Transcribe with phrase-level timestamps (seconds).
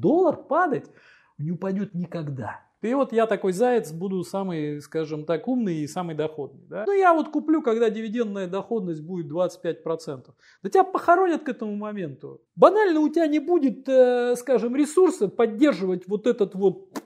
[0.00, 0.90] доллар падать
[1.38, 2.60] не упадет никогда.
[2.80, 6.64] И вот я такой заяц буду самый, скажем так, умный и самый доходный.
[6.68, 6.84] Да?
[6.86, 10.26] Ну я вот куплю, когда дивидендная доходность будет 25%.
[10.62, 12.40] Да тебя похоронят к этому моменту.
[12.54, 17.02] Банально у тебя не будет, э, скажем, ресурса поддерживать вот этот вот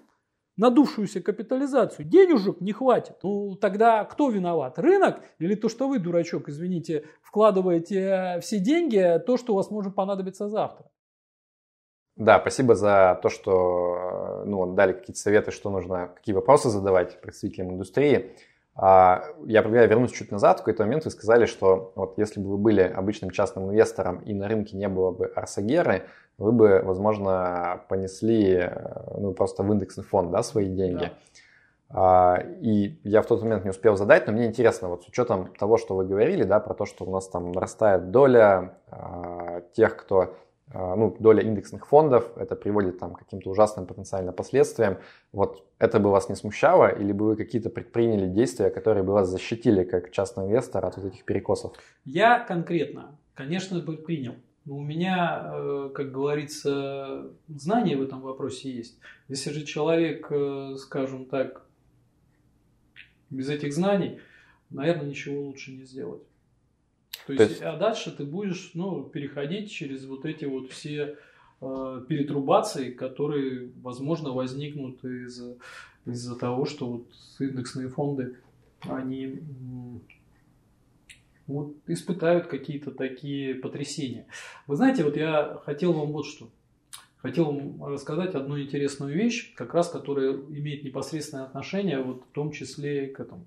[0.59, 2.05] надувшуюся капитализацию.
[2.05, 3.17] Денежек не хватит.
[3.23, 4.79] Ну тогда кто виноват?
[4.79, 9.71] Рынок или то, что вы, дурачок, извините, вкладываете э, все деньги, то, что у вас
[9.71, 10.91] может понадобиться завтра?
[12.17, 17.71] Да, спасибо за то, что ну, дали какие-то советы, что нужно, какие вопросы задавать представителям
[17.71, 18.37] индустрии.
[18.75, 20.59] А, я предлагаю вернуться чуть назад.
[20.59, 24.35] В какой-то момент вы сказали, что вот если бы вы были обычным частным инвестором и
[24.35, 26.05] на рынке не было бы Арсагеры,
[26.39, 28.71] вы бы, возможно, понесли
[29.17, 31.11] ну, просто в индексный фонд да, свои деньги.
[31.89, 32.43] Да.
[32.61, 35.77] И я в тот момент не успел задать, но мне интересно, вот с учетом того,
[35.77, 40.21] что вы говорили, да, про то, что у нас там нарастает доля а, тех, кто
[40.21, 40.35] а,
[40.75, 44.99] ну, доля индексных фондов, это приводит там, к каким-то ужасным потенциально последствиям.
[45.33, 49.29] Вот это бы вас не смущало, или бы вы какие-то предприняли действия, которые бы вас
[49.29, 51.73] защитили как частный инвестор от вот этих перекосов?
[52.05, 54.35] Я конкретно, конечно, бы принял.
[54.65, 58.99] Но у меня, э, как говорится, знания в этом вопросе есть.
[59.29, 61.67] Если же человек, э, скажем так,
[63.31, 64.21] без этих знаний,
[64.71, 66.23] наверное, ничего лучше не сделать.
[67.27, 71.17] То, То есть, есть, а дальше ты будешь ну, переходить через вот эти вот все
[71.61, 75.41] э, перетрубации, которые, возможно, возникнут из,
[76.05, 77.07] из-за того, что вот
[77.39, 78.37] индексные фонды,
[78.81, 79.41] они
[81.47, 84.27] вот, испытают какие-то такие потрясения.
[84.67, 86.51] Вы знаете, вот я хотел вам вот что.
[87.19, 92.51] Хотел вам рассказать одну интересную вещь, как раз которая имеет непосредственное отношение, вот в том
[92.51, 93.47] числе к этому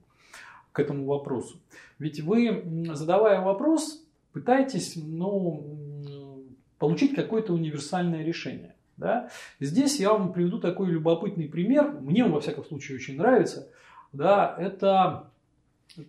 [0.76, 1.62] к этому вопросу.
[2.00, 2.62] Ведь вы,
[2.94, 6.44] задавая вопрос, пытаетесь ну,
[6.78, 8.76] получить какое-то универсальное решение.
[8.98, 9.30] Да?
[9.62, 13.70] Здесь я вам приведу такой любопытный пример, мне он во всяком случае очень нравится.
[14.12, 15.32] Да, это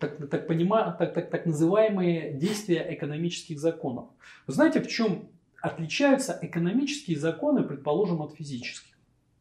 [0.00, 4.06] так, так, понима, так, так, так называемые действия экономических законов.
[4.49, 5.28] Вы знаете, в чем
[5.62, 8.97] отличаются экономические законы, предположим, от физических?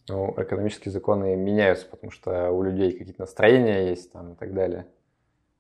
[0.08, 4.86] Ну, экономические законы меняются, потому что у людей какие-то настроения есть там и так далее.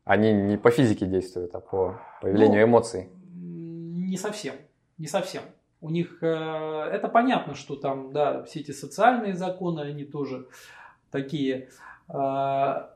[0.05, 3.09] Они не по физике действуют, а по появлению ну, эмоций.
[3.33, 4.53] Не совсем.
[4.99, 5.41] Не совсем.
[5.81, 10.47] У них э, это понятно, что там, да, все эти социальные законы, они тоже
[11.09, 11.69] такие
[12.07, 12.87] э,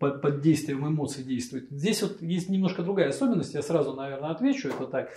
[0.00, 1.70] под, под действием эмоций действуют.
[1.70, 5.10] Здесь вот есть немножко другая особенность, я сразу, наверное, отвечу это так.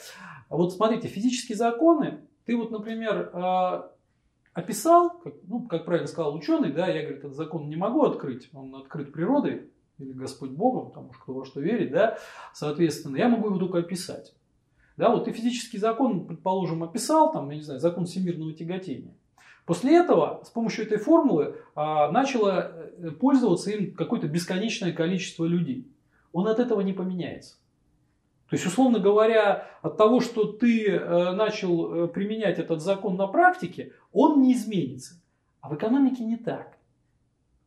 [0.49, 3.81] Вот смотрите, физические законы, ты вот, например, э,
[4.53, 8.49] описал, как, ну, как правильно сказал ученый, да, я, говорит, этот закон не могу открыть,
[8.53, 12.17] он открыт природой, или Господь Богом, потому что кто во что верит, да,
[12.53, 14.33] соответственно, я могу его только описать.
[14.95, 19.13] Да, вот ты физический закон, предположим, описал, там, я не знаю, закон всемирного тяготения.
[19.65, 25.91] После этого с помощью этой формулы а, начало э, пользоваться им какое-то бесконечное количество людей.
[26.31, 27.57] Он от этого не поменяется.
[28.49, 33.27] То есть, условно говоря, от того, что ты э, начал э, применять этот закон на
[33.27, 35.21] практике, он не изменится.
[35.59, 36.76] А в экономике не так.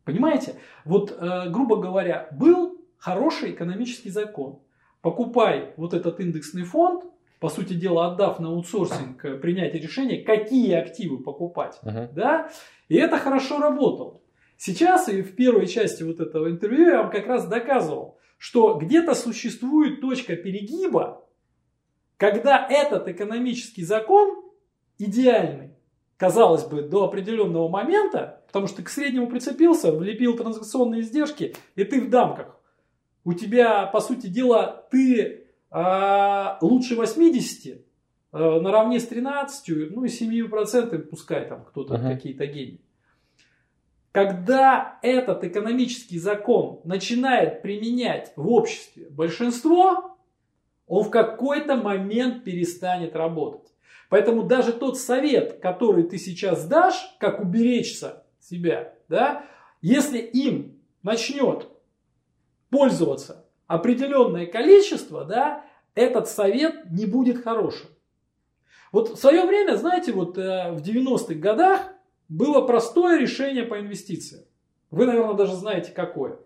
[0.03, 0.55] Понимаете?
[0.85, 4.59] Вот, э, грубо говоря, был хороший экономический закон.
[5.01, 7.05] Покупай вот этот индексный фонд,
[7.39, 11.79] по сути дела, отдав на аутсорсинг э, принятие решения, какие активы покупать.
[11.83, 12.07] Uh-huh.
[12.13, 12.51] Да?
[12.87, 14.21] И это хорошо работало.
[14.57, 19.15] Сейчас и в первой части вот этого интервью я вам как раз доказывал, что где-то
[19.15, 21.27] существует точка перегиба,
[22.17, 24.43] когда этот экономический закон
[24.99, 25.75] идеальный,
[26.21, 31.83] казалось бы, до определенного момента, Потому что ты к среднему прицепился, влепил транзакционные издержки, и
[31.85, 32.59] ты в дамках.
[33.23, 37.81] У тебя, по сути дела, ты а, лучше 80,
[38.33, 42.13] а, наравне с 13, ну и 7%, пускай там кто-то uh-huh.
[42.13, 42.81] какие-то гении.
[44.11, 50.17] Когда этот экономический закон начинает применять в обществе большинство,
[50.87, 53.70] он в какой-то момент перестанет работать.
[54.11, 59.45] Поэтому даже тот совет, который ты сейчас дашь, как уберечься себя, да,
[59.81, 61.69] если им начнет
[62.69, 65.63] пользоваться определенное количество, да,
[65.95, 67.87] этот совет не будет хорошим.
[68.91, 71.93] Вот в свое время, знаете, вот э, в 90-х годах
[72.27, 74.43] было простое решение по инвестициям.
[74.89, 76.37] Вы, наверное, даже знаете, какое.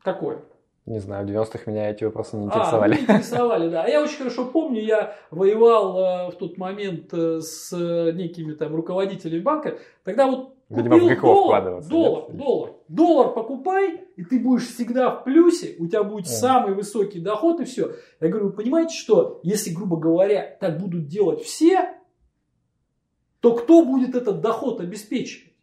[0.00, 0.42] Какое?
[0.86, 2.94] Не знаю, в 90-х меня эти вопросы не интересовали.
[2.94, 3.86] А, не интересовали, да.
[3.86, 9.40] Я очень хорошо помню, я воевал э, в тот момент э, с некими там руководителями
[9.40, 9.78] банка.
[10.04, 11.90] Тогда вот Видимо, в грехов доллар, вкладываться.
[11.90, 12.36] Доллар, нет?
[12.36, 12.72] доллар.
[12.88, 16.30] Доллар покупай, и ты будешь всегда в плюсе, у тебя будет а.
[16.30, 17.92] самый высокий доход и все.
[18.20, 21.94] Я говорю, вы понимаете, что если, грубо говоря, так будут делать все,
[23.40, 25.53] то кто будет этот доход обеспечивать?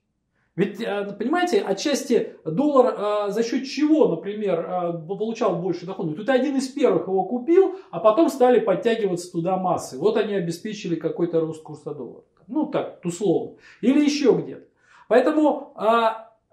[0.56, 6.14] Ведь, э, понимаете, отчасти доллар э, за счет чего, например, э, получал больше дохода?
[6.14, 9.98] Тут один из первых его купил, а потом стали подтягиваться туда массы.
[9.98, 12.24] Вот они обеспечили какой-то рост курса доллара.
[12.48, 13.56] Ну так, условно.
[13.80, 14.68] Или еще где-то.
[15.08, 15.74] Поэтому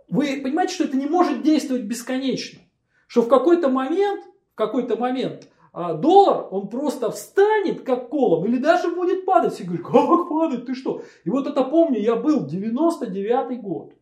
[0.09, 2.61] вы понимаете, что это не может действовать бесконечно.
[3.09, 4.23] Что в какой-то момент,
[4.53, 9.55] в какой-то момент доллар, он просто встанет как колом или даже будет падать.
[9.55, 11.03] Все говорят, как падать, ты что?
[11.25, 13.94] И вот это помню, я был 99 год.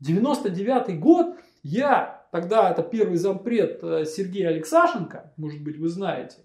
[0.00, 6.38] 99 год, я, тогда это первый зампред э, Сергей Алексашенко, может быть вы знаете,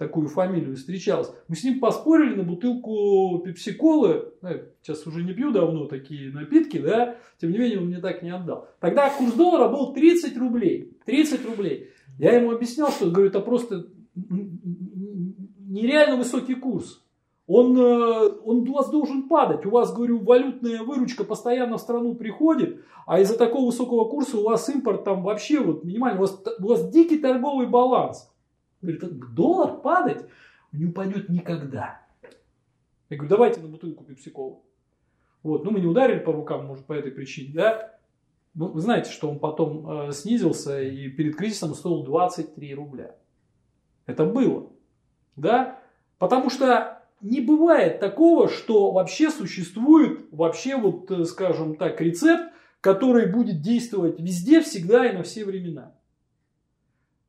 [0.00, 1.32] такую фамилию встречался.
[1.46, 4.32] Мы с ним поспорили на бутылку пепси-колы.
[4.40, 4.48] Ну,
[4.80, 7.16] сейчас уже не пью давно такие напитки, да.
[7.38, 8.66] Тем не менее, он мне так не отдал.
[8.80, 10.96] Тогда курс доллара был 30 рублей.
[11.04, 11.89] 30 рублей.
[12.20, 13.86] Я ему объяснял, что говорю, это просто
[15.68, 17.02] нереально высокий курс
[17.52, 19.66] он, э, он у вас должен падать.
[19.66, 24.44] У вас, говорю, валютная выручка постоянно в страну приходит, а из-за такого высокого курса у
[24.44, 26.18] вас импорт там вообще вот минимальный.
[26.18, 28.32] У вас, у вас дикий торговый баланс.
[28.80, 29.02] Говорит,
[29.34, 30.24] доллар падать
[30.70, 32.00] не упадет никогда.
[33.08, 34.60] Я говорю, давайте на бутылку пепсикола.
[35.42, 37.98] Вот, ну мы не ударили по рукам, может, по этой причине, да?
[38.54, 43.14] Ну, вы знаете, что он потом э, снизился и перед кризисом стоил 23 рубля.
[44.06, 44.70] Это было,
[45.36, 45.78] да?
[46.18, 53.30] Потому что не бывает такого, что вообще существует, вообще вот, э, скажем так, рецепт, который
[53.30, 55.94] будет действовать везде, всегда и на все времена.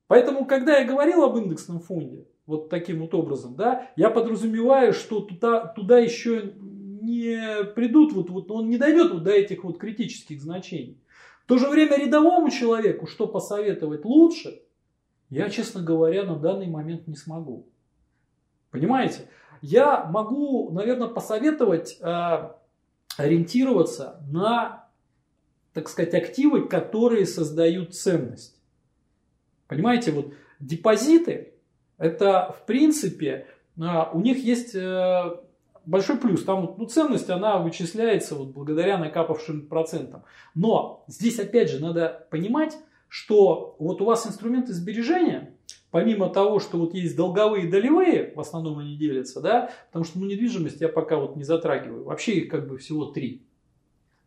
[0.07, 5.21] Поэтому, когда я говорил об индексном фонде, вот таким вот образом, да, я подразумеваю, что
[5.21, 10.41] туда, туда еще не придут, вот, вот он не дойдет вот до этих вот критических
[10.41, 11.00] значений.
[11.51, 14.61] То же время рядовому человеку, что посоветовать лучше,
[15.29, 17.67] я, честно говоря, на данный момент не смогу.
[18.69, 19.27] Понимаете?
[19.61, 22.51] я могу, наверное, посоветовать э,
[23.17, 24.87] ориентироваться на,
[25.73, 28.57] так сказать, активы, которые создают ценность.
[29.67, 31.53] Понимаете, вот депозиты,
[31.97, 33.81] это в принципе, э,
[34.13, 35.35] у них есть э,
[35.85, 36.43] большой плюс.
[36.43, 40.23] Там ну, ценность, она вычисляется вот благодаря накапавшим процентам.
[40.55, 45.53] Но здесь опять же надо понимать, что вот у вас инструменты сбережения,
[45.91, 50.19] помимо того, что вот есть долговые и долевые, в основном они делятся, да, потому что
[50.19, 52.05] ну, недвижимость я пока вот не затрагиваю.
[52.05, 53.45] Вообще их как бы всего три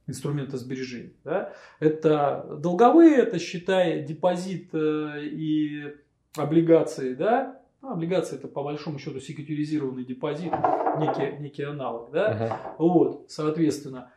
[0.06, 1.14] инструмента сбережения.
[1.24, 1.54] Да?
[1.80, 5.94] Это долговые, это считай депозит э, и
[6.36, 10.50] облигации, да, ну, облигации это по большому счету секьюризированный депозит,
[10.98, 12.74] некий, некий аналог, да, uh-huh.
[12.78, 14.10] вот, соответственно.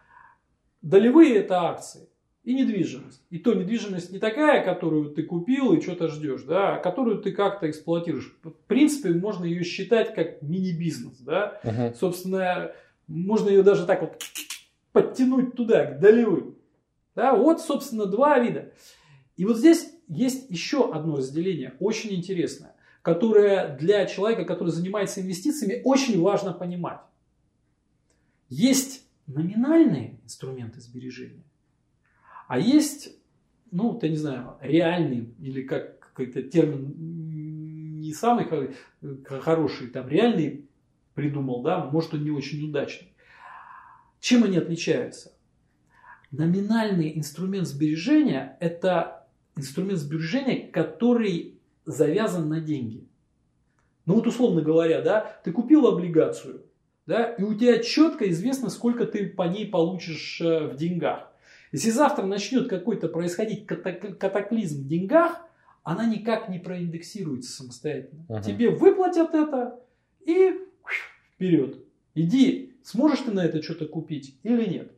[0.81, 2.07] Долевые это акции
[2.45, 3.21] и недвижимость.
[3.29, 7.33] И то недвижимость не такая, которую ты купил и что-то ждешь, да, а которую ты
[7.33, 8.37] как-то эксплуатируешь.
[8.41, 11.17] В принципе, можно ее считать как мини-бизнес.
[11.19, 11.59] Да?
[11.63, 11.93] Uh-huh.
[11.95, 12.71] Собственно,
[13.07, 14.21] можно ее даже так вот
[14.93, 16.55] подтянуть туда, к долевым.
[17.15, 17.35] Да?
[17.35, 18.71] Вот, собственно, два вида.
[19.35, 22.76] И вот здесь есть еще одно разделение, очень интересное,
[23.07, 26.99] которое для человека, который занимается инвестициями, очень важно понимать.
[28.49, 31.45] Есть номинальные инструменты сбережения,
[32.49, 33.15] а есть,
[33.71, 38.45] ну, я не знаю, реальный, или как какой-то термин не самый
[39.23, 40.65] хороший, там реальный
[41.13, 43.13] придумал, да, может он не очень удачный.
[44.19, 45.31] Чем они отличаются?
[46.31, 51.56] Номинальный инструмент сбережения– это инструмент сбережения, который
[51.87, 53.07] завязан на деньги.
[54.05, 56.61] Ну вот условно говоря, да, ты купил облигацию,
[57.07, 61.31] да, и у тебя четко известно, сколько ты по ней получишь э, в деньгах.
[61.71, 65.41] Если завтра начнет какой-то происходить катаклизм в деньгах,
[65.83, 68.25] она никак не проиндексируется самостоятельно.
[68.29, 68.43] Ага.
[68.43, 69.79] Тебе выплатят это
[70.25, 70.53] и
[71.33, 71.77] вперед.
[72.13, 74.91] Иди, сможешь ты на это что-то купить или нет.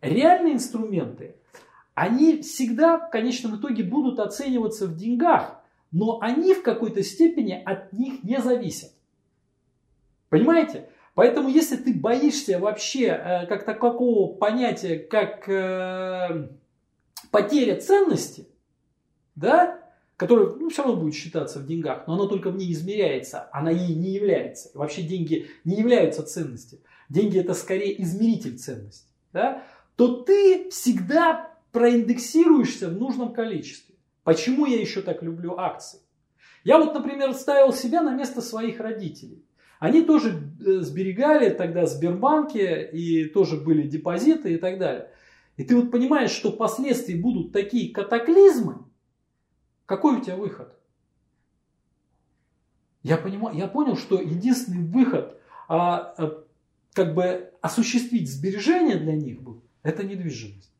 [0.00, 1.36] Реальные инструменты,
[1.94, 5.60] они всегда в конечном итоге будут оцениваться в деньгах,
[5.92, 8.90] но они в какой-то степени от них не зависят.
[10.28, 10.88] Понимаете?
[11.14, 16.48] Поэтому, если ты боишься вообще э, как такого понятия, как э,
[17.30, 18.48] потеря ценности,
[19.36, 19.78] да,
[20.16, 23.70] которое ну, все равно будет считаться в деньгах, но оно только в ней измеряется, она
[23.70, 24.70] ей не является.
[24.70, 26.80] И вообще деньги не являются ценностью.
[27.08, 29.06] Деньги это скорее измеритель ценности.
[29.32, 29.62] Да?
[29.94, 33.96] То ты всегда проиндексируешься в нужном количестве.
[34.22, 35.98] Почему я еще так люблю акции?
[36.62, 39.44] Я вот, например, ставил себя на место своих родителей.
[39.80, 40.30] Они тоже
[40.64, 45.10] э, сберегали тогда в Сбербанке и тоже были депозиты и так далее.
[45.56, 48.84] И ты вот понимаешь, что впоследствии будут такие катаклизмы,
[49.84, 50.78] какой у тебя выход?
[53.02, 55.38] Я, понимаю, я понял, что единственный выход
[55.68, 56.44] а, а,
[56.92, 60.73] как бы осуществить сбережения для них был, это недвижимость.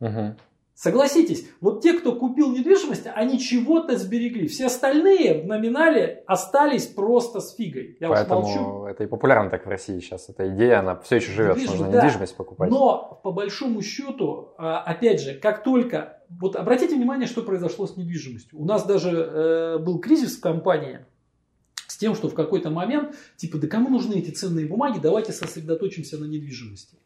[0.00, 0.36] Угу.
[0.76, 4.46] Согласитесь, вот те, кто купил недвижимость, они чего-то сберегли.
[4.46, 7.96] Все остальные в номинале остались просто с фигой.
[7.98, 8.84] Я Поэтому молчу.
[8.84, 10.28] это и популярно так в России сейчас.
[10.28, 12.02] Эта идея, она все еще живет, недвижимость, нужно да.
[12.02, 12.70] недвижимость покупать.
[12.70, 16.22] Но по большому счету, а, опять же, как только...
[16.28, 18.60] Вот обратите внимание, что произошло с недвижимостью.
[18.60, 21.06] У нас даже э, был кризис в компании
[21.86, 26.18] с тем, что в какой-то момент, типа, да кому нужны эти ценные бумаги, давайте сосредоточимся
[26.18, 26.98] на недвижимости.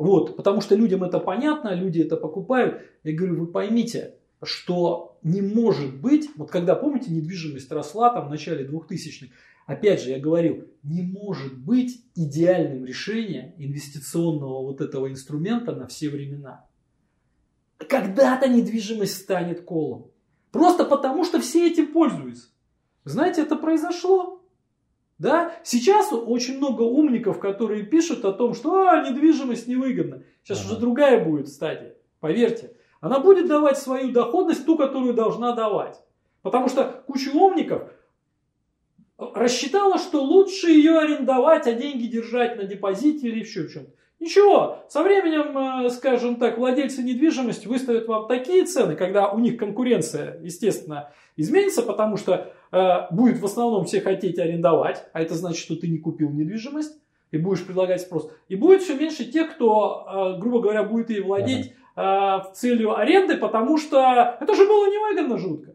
[0.00, 2.80] Вот, потому что людям это понятно, люди это покупают.
[3.04, 8.30] Я говорю, вы поймите, что не может быть, вот когда, помните, недвижимость росла там в
[8.30, 9.30] начале 2000-х,
[9.66, 16.08] опять же, я говорил, не может быть идеальным решением инвестиционного вот этого инструмента на все
[16.08, 16.64] времена.
[17.76, 20.06] Когда-то недвижимость станет колом.
[20.50, 22.48] Просто потому, что все этим пользуются.
[23.04, 24.39] Знаете, это произошло.
[25.20, 25.52] Да?
[25.64, 30.22] Сейчас очень много умников, которые пишут о том, что а, недвижимость невыгодна.
[30.42, 30.70] Сейчас ага.
[30.70, 32.74] уже другая будет стадия, поверьте.
[33.02, 36.00] Она будет давать свою доходность, ту, которую должна давать.
[36.40, 37.82] Потому что куча умников
[39.18, 43.92] рассчитала, что лучше ее арендовать, а деньги держать на депозите или еще в чем-то.
[44.20, 49.58] Ничего, со временем, э, скажем так, владельцы недвижимости выставят вам такие цены, когда у них
[49.58, 55.74] конкуренция, естественно, изменится, потому что будет в основном все хотеть арендовать, а это значит, что
[55.76, 57.00] ты не купил недвижимость
[57.30, 58.30] и будешь предлагать спрос.
[58.48, 62.96] И будет все меньше тех, кто, э, грубо говоря, будет ей владеть э, в целью
[62.96, 65.74] аренды, потому что это же было невыгодно жутко.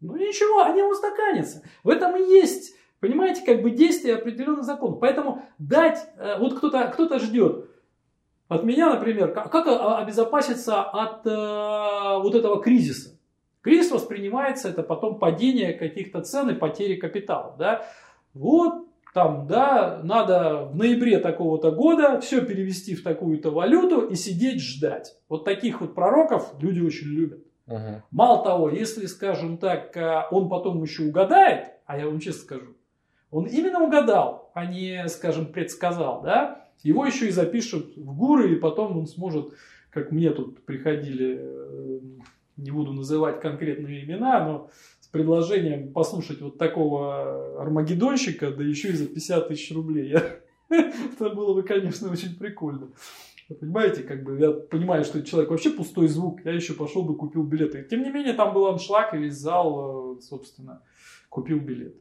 [0.00, 1.62] Ну ничего, они устаканятся.
[1.82, 5.00] В этом и есть Понимаете, как бы действие определенных законов.
[5.00, 7.68] Поэтому дать, э, вот кто-то кто ждет
[8.46, 13.11] от меня, например, как, как обезопаситься от э, вот этого кризиса.
[13.62, 17.54] Кризис воспринимается, это потом падение каких-то цен и потери капитала.
[17.58, 17.84] Да?
[18.34, 24.60] Вот там, да, надо в ноябре такого-то года все перевести в такую-то валюту и сидеть
[24.60, 25.16] ждать.
[25.28, 27.40] Вот таких вот пророков люди очень любят.
[27.66, 28.02] Угу.
[28.10, 32.76] Мало того, если, скажем так, э, он потом еще угадает, а я вам честно скажу,
[33.30, 36.68] он именно угадал, а не, скажем, предсказал, да?
[36.82, 39.54] Его еще и запишут в гуры, и потом он сможет,
[39.90, 42.00] как мне тут приходили, э,
[42.62, 48.92] не буду называть конкретные имена, но с предложением послушать вот такого армагеддонщика, да еще и
[48.92, 50.14] за 50 тысяч рублей.
[50.68, 52.92] Это было бы, конечно, очень прикольно.
[53.60, 57.42] Понимаете, как бы я понимаю, что человек вообще пустой звук, я еще пошел бы купил
[57.42, 57.86] билеты.
[57.88, 60.82] Тем не менее, там был аншлаг, и весь зал, э, собственно,
[61.28, 61.94] купил билет.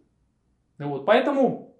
[0.78, 1.06] Вот.
[1.06, 1.76] Поэтому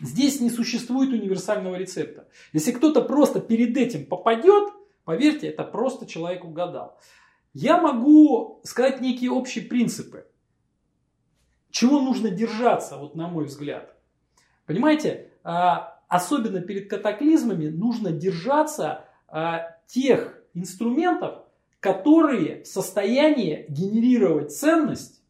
[0.00, 2.28] здесь не существует универсального рецепта.
[2.52, 4.72] Если кто-то просто перед этим попадет,
[5.04, 6.98] поверьте, это просто человек угадал.
[7.52, 10.26] Я могу сказать некие общие принципы.
[11.70, 13.96] Чего нужно держаться, вот на мой взгляд.
[14.66, 21.44] Понимаете, а, особенно перед катаклизмами нужно держаться а, тех инструментов,
[21.80, 25.22] которые в состоянии генерировать ценность,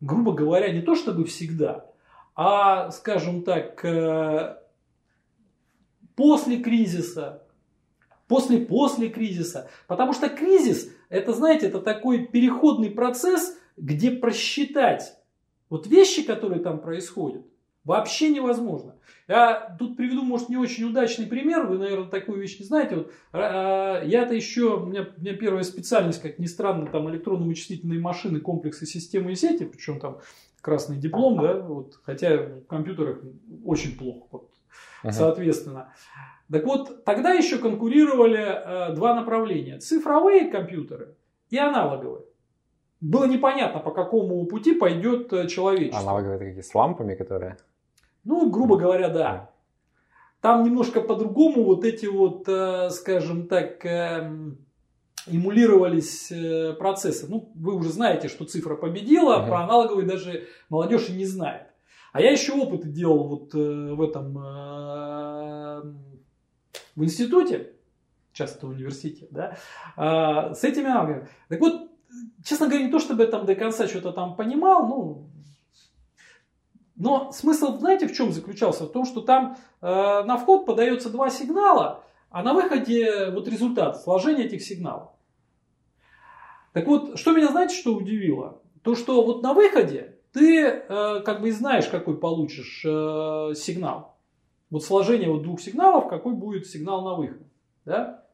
[0.00, 1.86] грубо говоря, не то чтобы всегда,
[2.34, 3.80] а, скажем так,
[6.16, 7.42] после кризиса,
[8.28, 9.68] после-после кризиса.
[9.86, 15.14] Потому что кризис, это, знаете, это такой переходный процесс, где просчитать
[15.68, 17.46] вот вещи, которые там происходят,
[17.84, 18.94] вообще невозможно.
[19.28, 22.96] Я тут приведу, может, не очень удачный пример, вы, наверное, такую вещь не знаете.
[22.96, 28.00] Вот, э, я-то еще, у меня, у меня первая специальность, как ни странно, там электронно-вычислительные
[28.00, 30.18] машины, комплексы системы и сети, причем там
[30.62, 33.18] красный диплом, да, вот, хотя в компьютерах
[33.64, 34.50] очень плохо, вот,
[35.02, 35.12] ага.
[35.12, 35.92] соответственно.
[36.52, 39.78] Так вот, тогда еще конкурировали э, два направления.
[39.78, 41.16] Цифровые компьютеры
[41.48, 42.24] и аналоговые.
[43.00, 46.00] Было непонятно, по какому пути пойдет э, человечество.
[46.00, 47.56] Аналоговые это какие, с лампами, которые?
[48.24, 49.50] Ну, грубо говоря, да.
[50.42, 54.58] Там немножко по-другому вот эти вот, э, скажем так, эм,
[55.26, 57.26] эмулировались э, процессы.
[57.28, 59.48] Ну, вы уже знаете, что цифра победила, uh-huh.
[59.48, 61.68] про аналоговые даже молодежь и не знает.
[62.12, 65.11] А я еще опыты делал вот э, в этом э,
[66.96, 67.72] в институте,
[68.32, 69.56] часто в университете, да,
[69.96, 71.28] а, с этими аналогами.
[71.48, 71.90] Так вот,
[72.44, 75.28] честно говоря, не то чтобы я там до конца что-то там понимал, ну,
[76.96, 78.84] но смысл, знаете, в чем заключался?
[78.84, 84.46] В том, что там на вход подается два сигнала, а на выходе вот результат, сложение
[84.46, 85.08] этих сигналов.
[86.72, 88.62] Так вот, что меня, знаете, что удивило?
[88.82, 94.11] То, что вот на выходе ты э, как бы знаешь, какой получишь э, сигнал.
[94.72, 97.46] Вот сложение вот двух сигналов, какой будет сигнал на выход.
[97.84, 98.26] Да?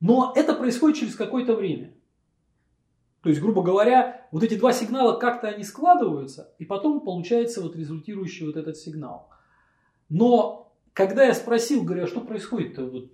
[0.00, 1.92] Но это происходит через какое-то время.
[3.20, 7.76] То есть, грубо говоря, вот эти два сигнала как-то они складываются, и потом получается вот
[7.76, 9.28] результирующий вот этот сигнал.
[10.08, 13.12] Но когда я спросил, говорю, а что происходит вот,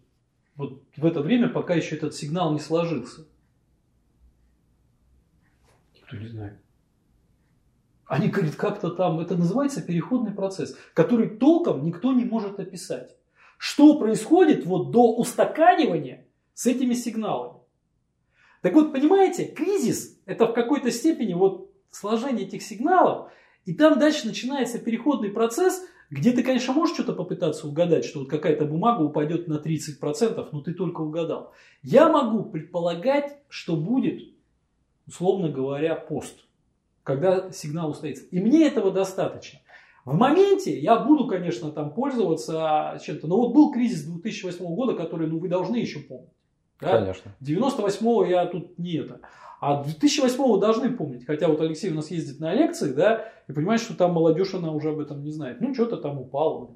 [0.55, 3.27] вот в это время, пока еще этот сигнал не сложился?
[5.93, 6.64] Никто не знает.
[8.07, 13.17] Они говорят, как-то там, это называется переходный процесс, который толком никто не может описать.
[13.57, 17.61] Что происходит вот до устаканивания с этими сигналами?
[18.61, 23.31] Так вот, понимаете, кризис– это в какой-то степени вот сложение этих сигналов,
[23.65, 28.29] и там дальше начинается переходный процесс, где ты, конечно, можешь что-то попытаться угадать, что вот
[28.29, 31.53] какая-то бумага упадет на 30%, но ты только угадал.
[31.83, 34.21] Я могу предполагать, что будет,
[35.07, 36.45] условно говоря, пост
[37.05, 38.25] когда сигнал устоится.
[38.31, 39.61] И мне этого достаточно.
[40.05, 43.27] В моменте я буду, конечно, там пользоваться чем-то.
[43.27, 46.31] Но вот был кризис 2008 года, который ну, вы должны еще помнить.
[46.81, 46.99] Да?
[46.99, 47.35] Конечно.
[47.41, 49.21] 98 я тут не это.
[49.61, 51.25] А 2008 должны помнить.
[51.25, 54.73] Хотя вот Алексей у нас ездит на лекции, да, и понимает, что там молодежь, она
[54.73, 55.61] уже об этом не знает.
[55.61, 56.73] Ну, что-то там упало.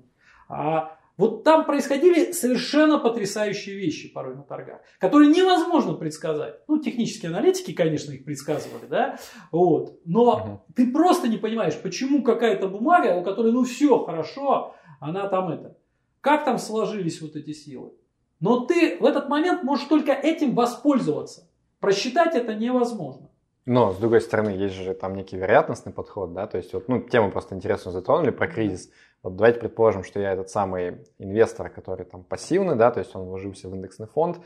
[0.49, 6.60] А вот там происходили совершенно потрясающие вещи порой на торгах, которые невозможно предсказать.
[6.68, 9.18] Ну, технические аналитики, конечно, их предсказывали, да,
[9.50, 9.98] вот.
[10.04, 10.75] Но угу.
[10.75, 15.76] ты просто не понимаешь, почему какая-то бумага, у которой, ну, все хорошо, она там это.
[16.20, 17.92] Как там сложились вот эти силы?
[18.40, 21.50] Но ты в этот момент можешь только этим воспользоваться.
[21.80, 23.28] Просчитать это невозможно.
[23.66, 27.02] Но, с другой стороны, есть же там некий вероятностный подход, да, то есть вот, ну,
[27.02, 28.90] тему просто интересно затронули про кризис.
[29.22, 33.25] Вот давайте предположим, что я этот самый инвестор, который там пассивный, да, то есть он
[33.25, 34.40] вложился в индексный фонд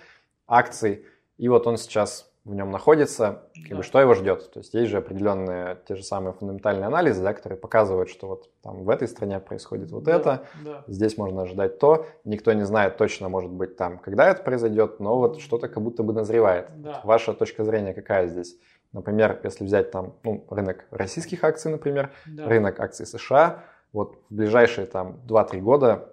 [0.46, 1.04] акций,
[1.36, 3.76] и вот он сейчас в нем находится, как да.
[3.76, 4.50] бы что его ждет.
[4.52, 8.50] То есть есть же определенные те же самые фундаментальные анализы, да, которые показывают, что вот
[8.62, 10.84] там в этой стране происходит вот да, это, да.
[10.88, 15.18] здесь можно ожидать то, никто не знает точно, может быть, там, когда это произойдет, но
[15.18, 16.68] вот что-то как будто бы назревает.
[16.82, 17.00] Да.
[17.04, 18.56] Ваша точка зрения какая здесь?
[18.92, 22.46] Например, если взять там ну, рынок российских акций, например, да.
[22.46, 23.62] рынок акций США,
[23.92, 26.08] вот в ближайшие там 2-3 года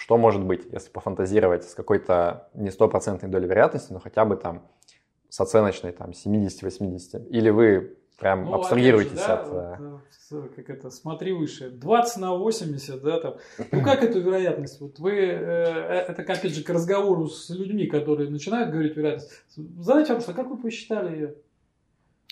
[0.00, 4.66] что может быть, если пофантазировать с какой-то не стопроцентной долей вероятности, но хотя бы там
[5.28, 7.28] с оценочной там 70-80?
[7.28, 9.80] Или вы прям ну, абстрагируетесь же, да, от...
[9.80, 13.36] Вот, э, как это, смотри выше, 20 на 80, да, там.
[13.70, 14.80] Ну, как эту вероятность?
[14.80, 19.30] Вот вы, э, э это, опять же, к разговору с людьми, которые начинают говорить вероятность.
[19.54, 21.34] Задайте вопрос, а как вы посчитали ее?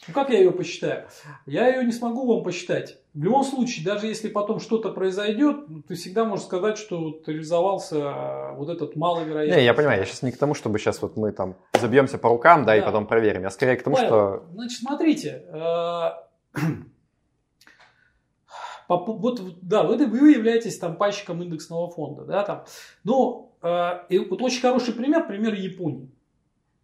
[0.06, 1.06] Ну как я ее посчитаю?
[1.44, 2.98] Я ее не смогу вам посчитать.
[3.18, 7.96] В любом случае, даже если потом что-то произойдет, ты всегда можешь сказать, что вот реализовался
[8.00, 9.56] а, вот этот маловероятный.
[9.56, 12.28] Не, я понимаю, я сейчас не к тому, чтобы сейчас вот мы там забьемся по
[12.28, 12.76] рукам, да, да.
[12.76, 13.42] и потом проверим.
[13.42, 14.44] Я скорее к тому, Павел, что...
[14.52, 16.10] Значит, смотрите, э,
[18.88, 22.66] вот, да, вы, вы являетесь там пальчиком индексного фонда, да, там.
[23.02, 26.08] Но э, и вот очень хороший пример, пример Японии.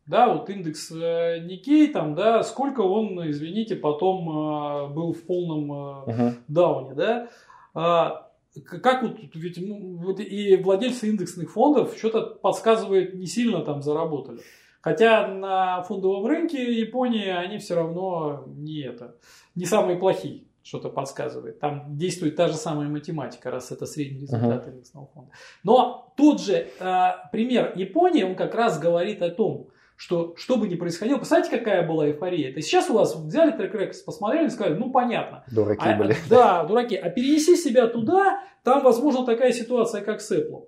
[0.06, 5.72] Да, вот индекс э, Никей, там, да, сколько он, извините, потом э, был в полном
[5.72, 6.34] uh-huh.
[6.46, 7.28] дауне, да.
[7.74, 8.30] А,
[8.64, 14.40] как вот, ведь ну, вот и владельцы индексных фондов что-то подсказывает не сильно там заработали.
[14.82, 19.16] Хотя на фондовом рынке Японии они все равно не это,
[19.54, 21.58] не самые плохие, что-то подсказывает.
[21.58, 24.70] Там действует та же самая математика, раз это средний результат uh-huh.
[24.70, 25.30] индексного фонда.
[25.62, 29.68] Но тот же э, пример Японии, он как раз говорит о том,
[30.04, 32.50] что что бы ни происходило, представляете, какая была эйфория?
[32.50, 35.44] Это сейчас у вас взяли трек рекс, посмотрели и сказали, ну понятно.
[35.50, 36.14] Дураки а, были.
[36.28, 36.94] Да, дураки.
[36.94, 40.66] А перенеси себя туда, там возможно такая ситуация, как с Apple,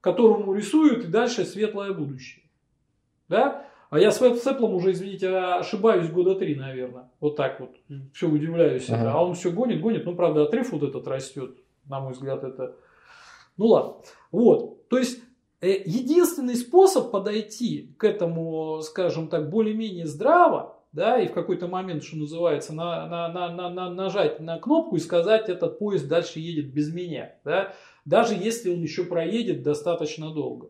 [0.00, 2.44] которому рисуют и дальше светлое будущее.
[3.28, 3.66] Да?
[3.90, 7.10] А я с Apple уже, извините, ошибаюсь года три, наверное.
[7.20, 7.76] Вот так вот.
[8.14, 8.88] Все удивляюсь.
[8.88, 9.06] Uh-huh.
[9.06, 10.06] А он все гонит, гонит.
[10.06, 11.58] Ну, правда, отрыв вот этот растет.
[11.84, 12.74] На мой взгляд, это...
[13.58, 13.96] Ну, ладно.
[14.30, 14.88] Вот.
[14.88, 15.20] То есть,
[15.68, 22.16] единственный способ подойти к этому, скажем так, более-менее здраво, да, и в какой-то момент, что
[22.16, 26.72] называется, на, на, на, на, на, нажать на кнопку и сказать, этот поезд дальше едет
[26.72, 30.68] без меня, да, даже если он еще проедет достаточно долго.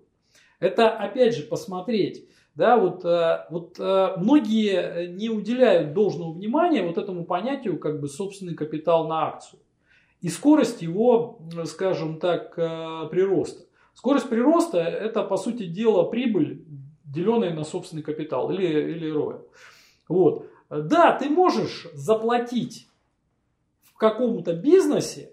[0.60, 6.98] Это, опять же, посмотреть, да, вот, э, вот э, многие не уделяют должного внимания вот
[6.98, 9.60] этому понятию, как бы, собственный капитал на акцию
[10.20, 13.64] и скорость его, скажем так, прироста.
[13.94, 16.64] Скорость прироста– это, по сути дела, прибыль,
[17.04, 19.42] деленная на собственный капитал или, или ROE.
[20.08, 20.46] Вот.
[20.70, 22.88] Да, ты можешь заплатить
[23.82, 25.32] в каком-то бизнесе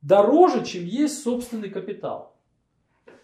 [0.00, 2.36] дороже, чем есть собственный капитал.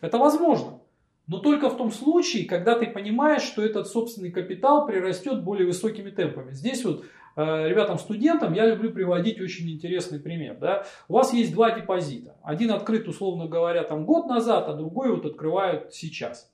[0.00, 0.80] Это возможно.
[1.26, 6.10] Но только в том случае, когда ты понимаешь, что этот собственный капитал прирастет более высокими
[6.10, 6.52] темпами.
[6.52, 7.04] Здесь вот
[7.42, 10.56] ребятам-студентам я люблю приводить очень интересный пример.
[10.60, 10.84] Да?
[11.08, 12.36] У вас есть два депозита.
[12.42, 16.52] Один открыт, условно говоря, там год назад, а другой вот открывают сейчас.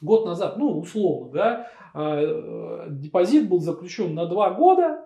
[0.00, 5.04] Год назад, ну, условно, да, э, депозит был заключен на два года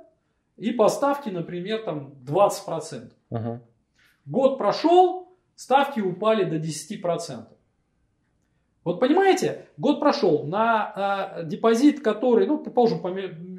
[0.56, 3.10] и поставки, например, там 20%.
[3.30, 3.60] Угу.
[4.26, 7.46] Год прошел, ставки упали до 10%.
[8.84, 13.08] Вот понимаете, год прошел на э, депозит, который, ну, предположим, по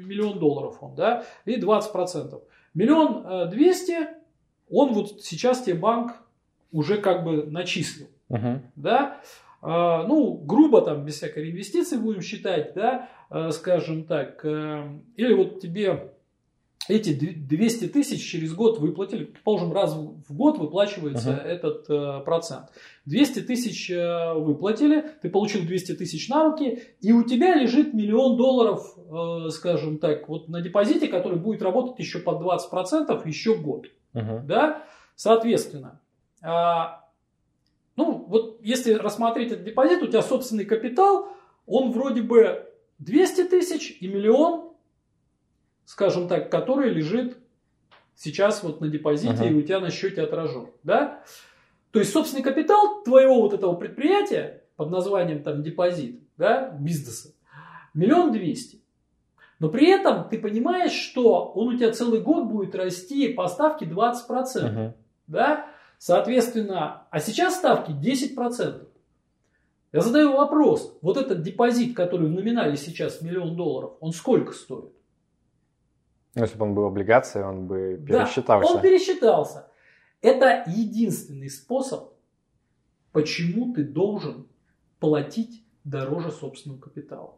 [0.06, 2.42] миллион долларов он, да, и 20%.
[2.74, 4.08] Миллион двести,
[4.70, 6.12] он вот сейчас тебе банк
[6.72, 8.60] уже как бы начислил, uh-huh.
[8.76, 9.20] да,
[9.62, 15.32] э, ну, грубо там, без всякой реинвестиции будем считать, да, э, скажем так, э, или
[15.32, 16.12] вот тебе
[16.88, 21.46] эти 200 тысяч через год выплатили, предположим, раз в год выплачивается uh-huh.
[21.46, 22.70] этот э, процент.
[23.06, 28.36] 200 тысяч э, выплатили, ты получил 200 тысяч на руки, и у тебя лежит миллион
[28.36, 33.86] долларов, э, скажем так, вот на депозите, который будет работать еще под 20% еще год.
[34.14, 34.42] Uh-huh.
[34.44, 34.84] Да?
[35.14, 36.00] Соответственно,
[36.42, 36.48] э,
[37.96, 41.28] ну вот если рассмотреть этот депозит, у тебя собственный капитал,
[41.66, 42.66] он вроде бы
[42.98, 44.72] 200 тысяч и миллион
[45.86, 47.38] скажем так, который лежит
[48.14, 49.50] сейчас вот на депозите uh-huh.
[49.50, 50.68] и у тебя на счете отражен.
[50.82, 51.22] Да?
[51.92, 57.32] То есть собственный капитал твоего вот этого предприятия под названием там депозит, да, бизнеса,
[57.94, 58.82] миллион двести.
[59.58, 63.86] Но при этом ты понимаешь, что он у тебя целый год будет расти по ставке
[63.86, 64.12] 20%.
[64.28, 64.92] Uh-huh.
[65.28, 65.66] Да?
[65.98, 68.86] Соответственно, а сейчас ставки 10%.
[69.92, 74.95] Я задаю вопрос, вот этот депозит, который в номинале сейчас миллион долларов, он сколько стоит?
[76.36, 78.68] Ну, если бы он был облигацией, он бы пересчитался.
[78.68, 79.70] Да, он пересчитался.
[80.20, 82.12] Это единственный способ,
[83.12, 84.46] почему ты должен
[85.00, 87.34] платить дороже собственного капитала.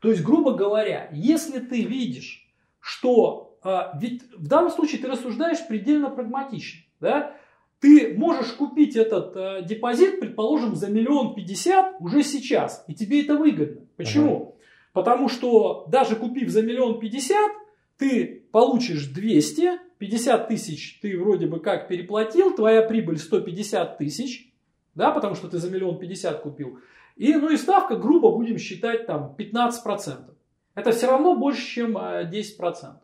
[0.00, 5.66] То есть, грубо говоря, если ты видишь, что а, ведь в данном случае ты рассуждаешь
[5.66, 7.34] предельно прагматично, да?
[7.80, 13.36] ты можешь купить этот а, депозит, предположим, за миллион пятьдесят уже сейчас, и тебе это
[13.36, 13.86] выгодно.
[13.96, 14.36] Почему?
[14.36, 14.56] Угу.
[14.92, 17.50] Потому что даже купив за миллион пятьдесят,
[17.98, 24.52] ты получишь 200, 50 тысяч ты вроде бы как переплатил, твоя прибыль 150 тысяч,
[24.94, 26.78] да, потому что ты за миллион пятьдесят купил.
[27.16, 30.34] И, ну и ставка, грубо будем считать, там 15%.
[30.74, 32.58] Это все равно больше, чем 10%.
[32.60, 33.00] А,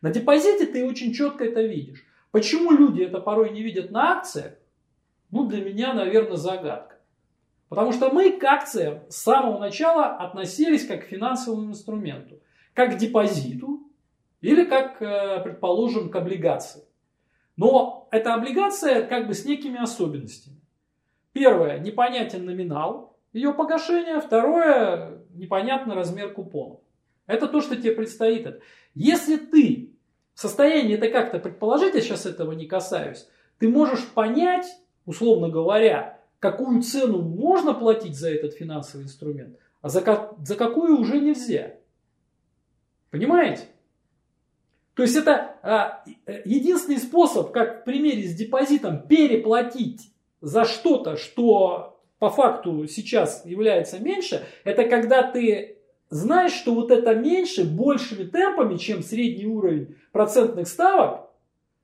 [0.00, 2.04] на депозите ты очень четко это видишь.
[2.30, 4.54] Почему люди это порой не видят на акциях?
[5.30, 6.96] Ну, для меня, наверное, загадка.
[7.68, 12.40] Потому что мы к акциям с самого начала относились как к финансовому инструменту.
[12.74, 13.77] Как к депозиту,
[14.40, 16.84] или как, э, предположим, к облигации.
[17.56, 20.60] Но эта облигация как бы с некими особенностями.
[21.32, 24.20] Первое, непонятен номинал ее погашения.
[24.20, 26.78] Второе, непонятный размер купона.
[27.26, 28.60] Это то, что тебе предстоит.
[28.94, 29.92] Если ты
[30.34, 34.66] в состоянии это как-то предположить, я сейчас этого не касаюсь, ты можешь понять,
[35.04, 40.98] условно говоря, какую цену можно платить за этот финансовый инструмент, а за, как, за какую
[40.98, 41.74] уже нельзя.
[43.10, 43.64] Понимаете?
[44.98, 51.16] То есть это а, э, единственный способ, как в примере с депозитом, переплатить за что-то,
[51.16, 55.76] что по факту сейчас является меньше, это когда ты
[56.10, 61.30] знаешь, что вот это меньше большими темпами, чем средний уровень процентных ставок,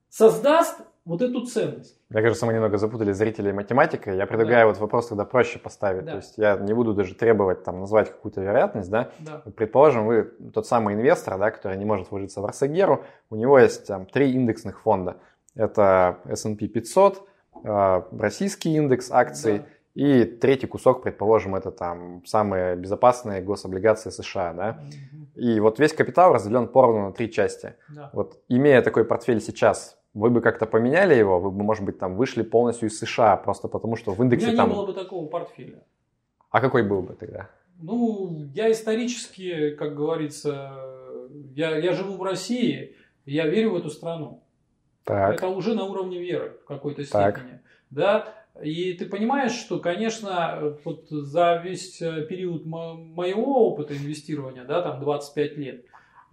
[0.09, 1.99] создаст вот эту ценность.
[2.09, 4.17] Мне кажется, мы немного запутали зрителей математикой.
[4.17, 4.69] Я предлагаю да.
[4.69, 6.05] вот вопрос тогда проще поставить.
[6.05, 6.13] Да.
[6.13, 9.11] То есть я не буду даже требовать там назвать какую-то вероятность, да?
[9.19, 9.43] да.
[9.55, 13.87] Предположим, вы тот самый инвестор, да, который не может вложиться в Арсагеру, у него есть
[13.87, 15.19] там три индексных фонда.
[15.55, 17.29] Это S&P 500,
[17.65, 19.65] э, российский индекс акций да.
[19.95, 24.81] и третий кусок, предположим, это там самые безопасные гособлигации США, да?
[25.35, 27.75] И вот весь капитал разделен поровну на три части.
[27.89, 28.11] Да.
[28.13, 32.17] Вот имея такой портфель сейчас, вы бы как-то поменяли его, вы бы, может быть, там
[32.17, 34.69] вышли полностью из США, просто потому что в индексе У меня там...
[34.69, 35.83] не было бы такого портфеля.
[36.51, 37.51] А какой был бы тогда?
[37.81, 40.73] Ну, я исторически, как говорится,
[41.55, 42.95] я, я живу в России,
[43.27, 44.43] я верю в эту страну.
[45.03, 45.35] Так.
[45.35, 47.33] Это уже на уровне веры в какой-то степени.
[47.33, 47.61] Так.
[47.91, 48.35] Да?
[48.63, 55.57] И ты понимаешь, что, конечно, вот за весь период моего опыта инвестирования, да, там 25
[55.57, 55.85] лет,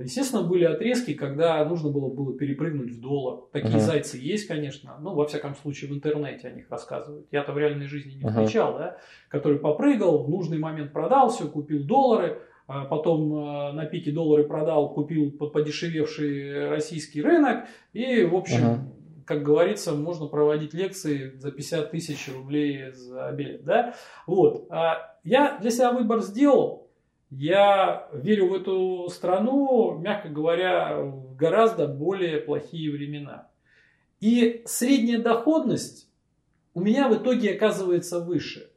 [0.03, 3.41] Естественно, были отрезки, когда нужно было, было перепрыгнуть в доллар.
[3.51, 3.79] Такие uh-huh.
[3.79, 4.97] зайцы есть, конечно.
[4.99, 7.27] Ну, во всяком случае, в интернете о них рассказывают.
[7.31, 8.79] Я-то в реальной жизни не встречал, uh-huh.
[8.79, 8.97] да.
[9.29, 12.41] Который попрыгал, в нужный момент продал все, купил доллары.
[12.67, 17.65] А потом а, на пике доллары продал, купил подешевевший российский рынок.
[17.93, 19.25] И, в общем, uh-huh.
[19.25, 23.95] как говорится, можно проводить лекции за 50 тысяч рублей за билет, да.
[24.25, 24.67] Вот.
[24.69, 26.80] А я для себя выбор сделал.
[27.31, 33.47] Я верю в эту страну, мягко говоря, в гораздо более плохие времена.
[34.19, 36.09] И средняя доходность
[36.73, 38.69] у меня в итоге оказывается выше.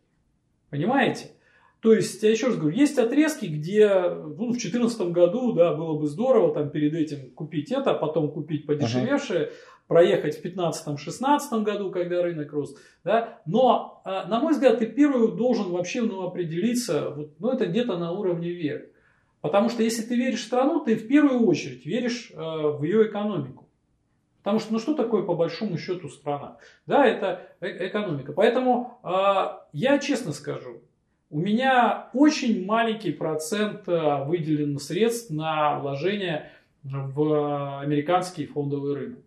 [0.71, 1.33] Понимаете?
[1.81, 5.99] То есть, я еще раз говорю, есть отрезки, где ну, в 2014 году да, было
[5.99, 9.51] бы здорово там перед этим купить это, а потом купить подешевевшее.
[9.87, 12.77] Проехать в 2015-2016 году, когда рынок рос.
[13.05, 13.41] Да?
[13.47, 17.99] Но, э, на мой взгляд, ты первый должен вообще ну, определиться, вот, ну это где-то
[17.99, 18.91] на уровне веры.
[19.41, 23.09] Потому что если ты веришь в страну, ты в первую очередь веришь э, в ее
[23.09, 23.69] экономику.
[24.39, 26.59] Потому что, ну что такое по большому счету страна?
[26.87, 28.33] Да, это э экономика.
[28.33, 29.09] Поэтому э,
[29.73, 30.83] я честно скажу,
[31.31, 36.51] у меня очень маленький процент э, выделен средств на вложение
[36.83, 39.24] в американский фондовый рынок.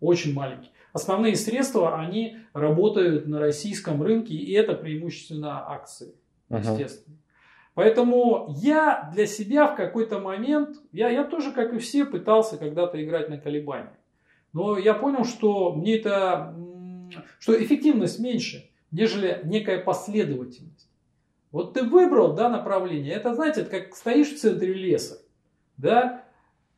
[0.00, 0.70] Очень маленький.
[0.92, 6.14] Основные средства, они работают на российском рынке, и это преимущественно акции,
[6.48, 7.16] естественно.
[7.16, 7.28] Uh-huh.
[7.74, 13.02] Поэтому я для себя в какой-то момент, я, я тоже, как и все, пытался когда-то
[13.02, 13.96] играть на колебания.
[14.52, 16.56] Но я понял, что мне это,
[17.38, 20.90] что эффективность меньше, нежели некая последовательность.
[21.52, 25.22] Вот ты выбрал да, направление, это, знаете, это как стоишь в центре леса.
[25.76, 26.24] Да?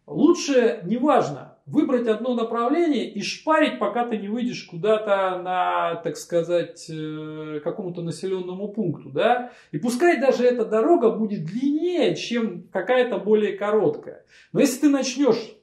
[0.06, 6.90] Лучше, неважно, выбрать одно направление и шпарить, пока ты не выйдешь куда-то на, так сказать,
[6.90, 13.56] э, какому-то населенному пункту, да, и пускай даже эта дорога будет длиннее, чем какая-то более
[13.56, 14.24] короткая.
[14.52, 15.56] Но если ты начнешь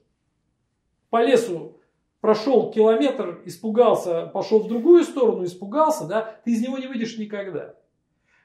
[1.09, 1.77] по лесу
[2.21, 7.75] прошел километр, испугался, пошел в другую сторону, испугался, да, ты из него не выйдешь никогда.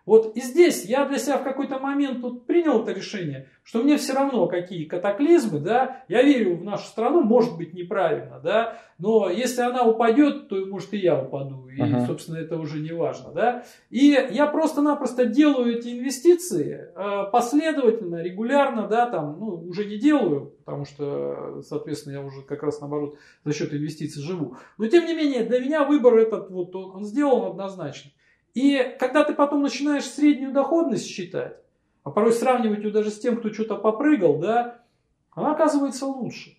[0.05, 3.97] Вот и здесь я для себя в какой-то момент тут принял это решение, что мне
[3.97, 9.31] все равно какие катаклизмы, да, я верю в нашу страну, может быть неправильно, да, но
[9.31, 12.07] если она упадет, то может и я упаду, и, uh-huh.
[12.07, 13.65] собственно, это уже не важно, да.
[13.91, 20.53] И я просто-напросто делаю эти инвестиции э, последовательно, регулярно, да, там, ну, уже не делаю,
[20.65, 24.57] потому что, соответственно, я уже как раз наоборот за счет инвестиций живу.
[24.79, 28.11] Но тем не менее, для меня выбор этот вот он сделан однозначно.
[28.55, 31.57] И когда ты потом начинаешь среднюю доходность считать,
[32.05, 34.83] а порой сравнивать ее даже с тем, кто что-то попрыгал, да,
[35.31, 36.57] она оказывается лучше.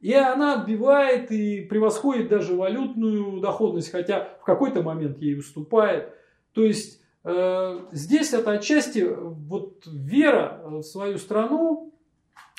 [0.00, 6.12] И она отбивает и превосходит даже валютную доходность, хотя в какой-то момент ей уступает.
[6.52, 11.94] То есть э, здесь это отчасти вот вера в свою страну,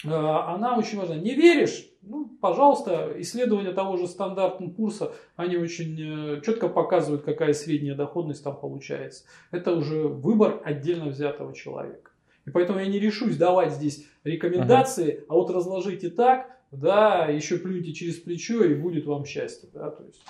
[0.04, 1.15] э, она очень важна.
[1.15, 7.54] Не веришь, ну, пожалуйста, исследования того же стандартного курса, они очень э, четко показывают, какая
[7.54, 9.26] средняя доходность там получается.
[9.52, 12.12] Это уже выбор отдельно взятого человека.
[12.46, 15.26] И поэтому я не решусь давать здесь рекомендации, ага.
[15.30, 19.70] а вот разложите так, да, еще плюньте через плечо и будет вам счастье.
[19.74, 20.24] Да, то есть,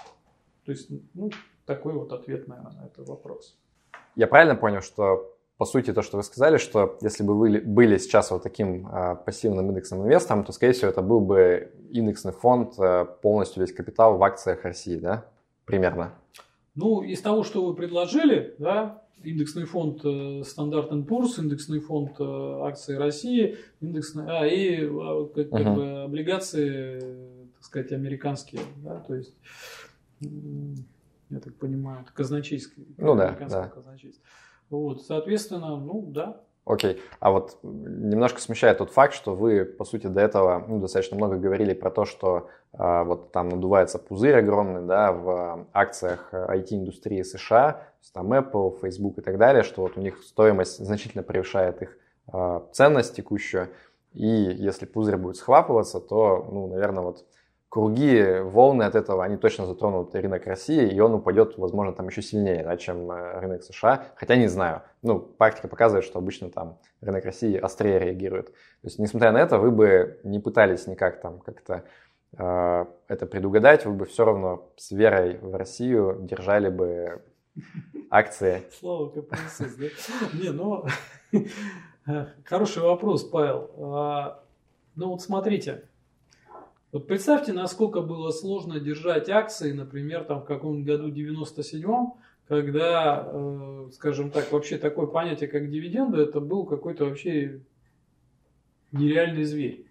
[0.66, 1.32] то есть ну,
[1.66, 3.58] такой вот ответ наверное, на этот вопрос.
[4.16, 7.98] Я правильно понял, что по сути, то, что вы сказали, что если бы вы были
[7.98, 12.74] сейчас вот таким э, пассивным индексным инвестором, то, скорее всего, это был бы индексный фонд,
[12.78, 15.26] э, полностью весь капитал в акциях России, да?
[15.66, 16.14] Примерно.
[16.76, 22.60] Ну, из того, что вы предложили, да, индексный фонд э, Standard Poor's, индексный фонд э,
[22.64, 25.76] акций России, индексный, а, и э, как, как uh-huh.
[25.76, 27.00] бы облигации,
[27.56, 29.34] так сказать, американские, да, то есть,
[30.22, 32.86] я так понимаю, казначейские.
[32.98, 33.70] Ну да, да.
[33.70, 34.24] Казначейство.
[34.70, 36.42] Вот, соответственно, ну да.
[36.66, 41.16] Окей, а вот немножко смущает тот факт, что вы, по сути, до этого ну, достаточно
[41.16, 47.22] много говорили про то, что э, вот там надувается пузырь огромный, да, в акциях IT-индустрии
[47.22, 51.24] США, то есть там Apple, Facebook и так далее, что вот у них стоимость значительно
[51.24, 51.98] превышает их
[52.34, 53.70] э, ценность текущую,
[54.12, 57.24] и если пузырь будет схлапываться, то, ну, наверное, вот
[57.70, 62.22] круги, волны от этого, они точно затронут рынок России, и он упадет, возможно, там еще
[62.22, 64.06] сильнее, да, чем э, рынок США.
[64.16, 64.84] Хотя не знаю.
[65.02, 68.48] Ну, практика показывает, что обычно там рынок России острее реагирует.
[68.48, 71.84] То есть, несмотря на это, вы бы не пытались никак там как-то
[72.38, 77.22] э, это предугадать, вы бы все равно с верой в Россию держали бы
[78.10, 78.64] акции.
[78.80, 79.88] Слава КПСС, да?
[80.34, 80.86] Не, ну,
[82.46, 83.70] хороший вопрос, Павел.
[83.78, 84.44] А,
[84.96, 85.84] ну вот смотрите,
[86.92, 92.14] вот представьте, насколько было сложно держать акции, например, там в каком-нибудь году 97-м,
[92.48, 97.60] когда, э, скажем так, вообще такое понятие, как дивиденды, это был какой-то вообще
[98.94, 99.86] нереальный зверь.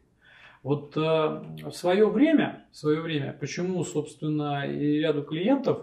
[0.62, 5.82] Вот э, в свое время, в свое время, почему, собственно, и ряду клиентов,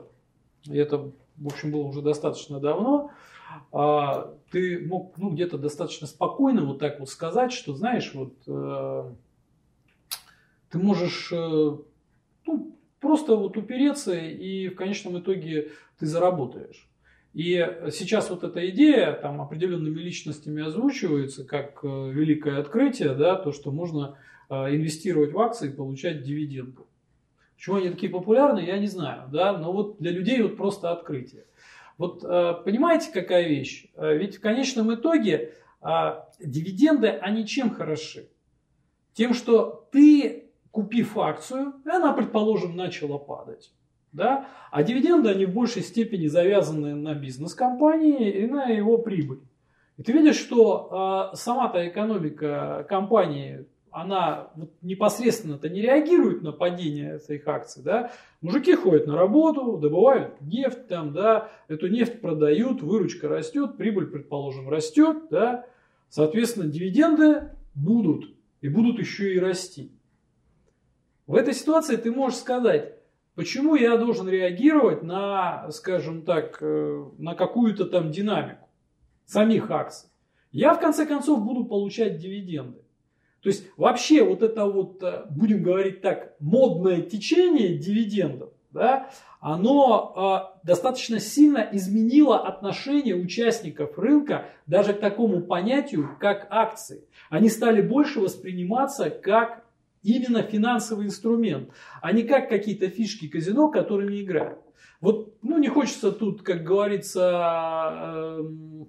[0.65, 3.12] и это, в общем, было уже достаточно давно,
[3.71, 9.12] э, ты мог ну, где-то достаточно спокойно вот так вот сказать, что, знаешь, вот э,
[10.74, 11.36] ты можешь э,
[12.48, 16.90] ну, просто вот упереться и в конечном итоге ты заработаешь.
[17.36, 17.54] И
[17.92, 23.72] сейчас вот эта идея там определенными личностями озвучивается как э, великое открытие, да, то, что
[23.72, 24.18] можно
[24.50, 26.82] э, инвестировать в акции и получать дивиденды.
[27.56, 31.46] Почему они такие популярны, я не знаю, да, но вот для людей вот просто открытие.
[32.00, 33.86] Вот понимаете, какая вещь?
[33.96, 35.54] Ведь в конечном итоге
[36.40, 38.28] дивиденды, они чем хороши?
[39.14, 40.42] Тем, что ты
[40.74, 43.72] купив акцию, и она, предположим, начала падать.
[44.12, 44.48] Да?
[44.72, 49.42] А дивиденды, они в большей степени завязаны на бизнес компании и на его прибыль.
[49.98, 57.20] И ты видишь, что э, сама-то экономика компании, она вот непосредственно-то не реагирует на падение
[57.20, 57.84] этих акций.
[57.84, 58.12] Да?
[58.42, 64.70] Мужики ходят на работу, добывают нефть, там, да, эту нефть продают, выручка растет, прибыль, предположим,
[64.70, 65.26] растет.
[65.30, 65.68] Да?
[66.10, 69.92] Соответственно, дивиденды будут и будут еще и расти.
[71.26, 72.96] В этой ситуации ты можешь сказать,
[73.36, 78.68] почему я должен реагировать на, скажем так, э, на какую-то там динамику
[79.26, 80.10] самих акций.
[80.52, 82.80] Я в конце концов буду получать дивиденды.
[83.42, 89.10] То есть вообще вот это вот, э, будем говорить так, модное течение дивидендов, да,
[89.40, 97.06] оно э, достаточно сильно изменило отношение участников рынка даже к такому понятию, как акции.
[97.30, 99.62] Они стали больше восприниматься как
[100.04, 101.70] именно финансовый инструмент,
[102.02, 104.60] а не как какие-то фишки казино, которыми играют.
[105.02, 108.88] Вот, ну, не хочется тут, как говорится, эм,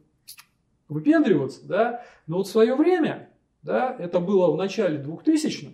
[0.88, 3.30] выпендриваться, да, но вот в свое время,
[3.62, 5.72] да, это было в начале 2000-х,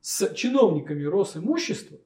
[0.00, 1.98] с чиновниками Росимущества,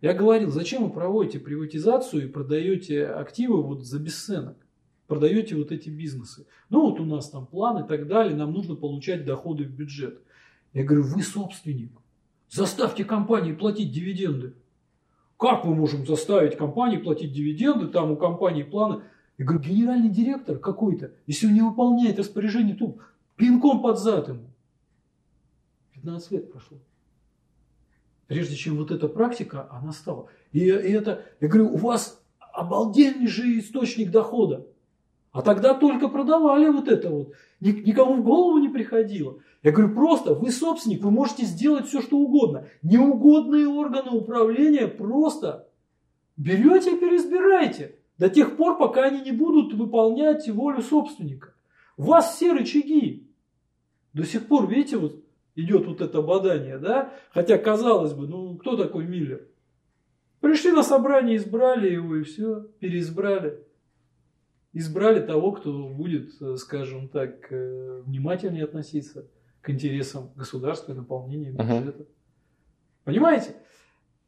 [0.00, 4.58] я говорил, зачем вы проводите приватизацию и продаете активы вот за бесценок?
[5.06, 6.46] Продаете вот эти бизнесы.
[6.68, 10.20] Ну вот у нас там план и так далее, нам нужно получать доходы в бюджет.
[10.74, 11.92] Я говорю, вы собственник.
[12.50, 14.54] Заставьте компании платить дивиденды.
[15.38, 17.86] Как мы можем заставить компании платить дивиденды?
[17.86, 19.02] Там у компании планы.
[19.38, 22.98] Я говорю, генеральный директор какой-то, если он не выполняет распоряжение, то
[23.36, 24.50] пинком под зад ему.
[25.94, 26.78] 15 лет прошло.
[28.26, 30.28] Прежде чем вот эта практика, она стала.
[30.52, 32.20] И, и это, я говорю, у вас
[32.52, 34.66] обалденный же источник дохода.
[35.32, 37.32] А тогда только продавали вот это вот.
[37.60, 39.38] Никому в голову не приходило.
[39.64, 42.68] Я говорю, просто вы собственник, вы можете сделать все, что угодно.
[42.82, 45.70] Неугодные органы управления просто
[46.36, 47.96] берете и переизбираете.
[48.18, 51.54] До тех пор, пока они не будут выполнять волю собственника.
[51.96, 53.26] У вас все рычаги.
[54.12, 55.24] До сих пор, видите, вот
[55.54, 57.14] идет вот это бадание, да?
[57.30, 59.48] Хотя, казалось бы, ну кто такой Миллер?
[60.40, 63.64] Пришли на собрание, избрали его и все, переизбрали.
[64.74, 69.26] Избрали того, кто будет, скажем так, э, внимательнее относиться
[69.64, 72.02] к интересам государства и наполнению бюджета.
[72.02, 72.06] Uh-huh.
[73.04, 73.56] Понимаете?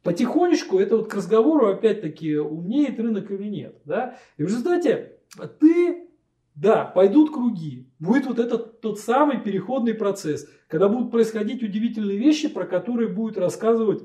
[0.01, 3.75] Потихонечку это вот к разговору опять-таки умнеет рынок или нет.
[3.85, 4.17] Да?
[4.37, 5.17] И в результате
[5.59, 6.07] ты,
[6.55, 7.87] да, пойдут круги.
[7.99, 13.37] Будет вот этот тот самый переходный процесс, когда будут происходить удивительные вещи, про которые будет
[13.37, 14.01] рассказывать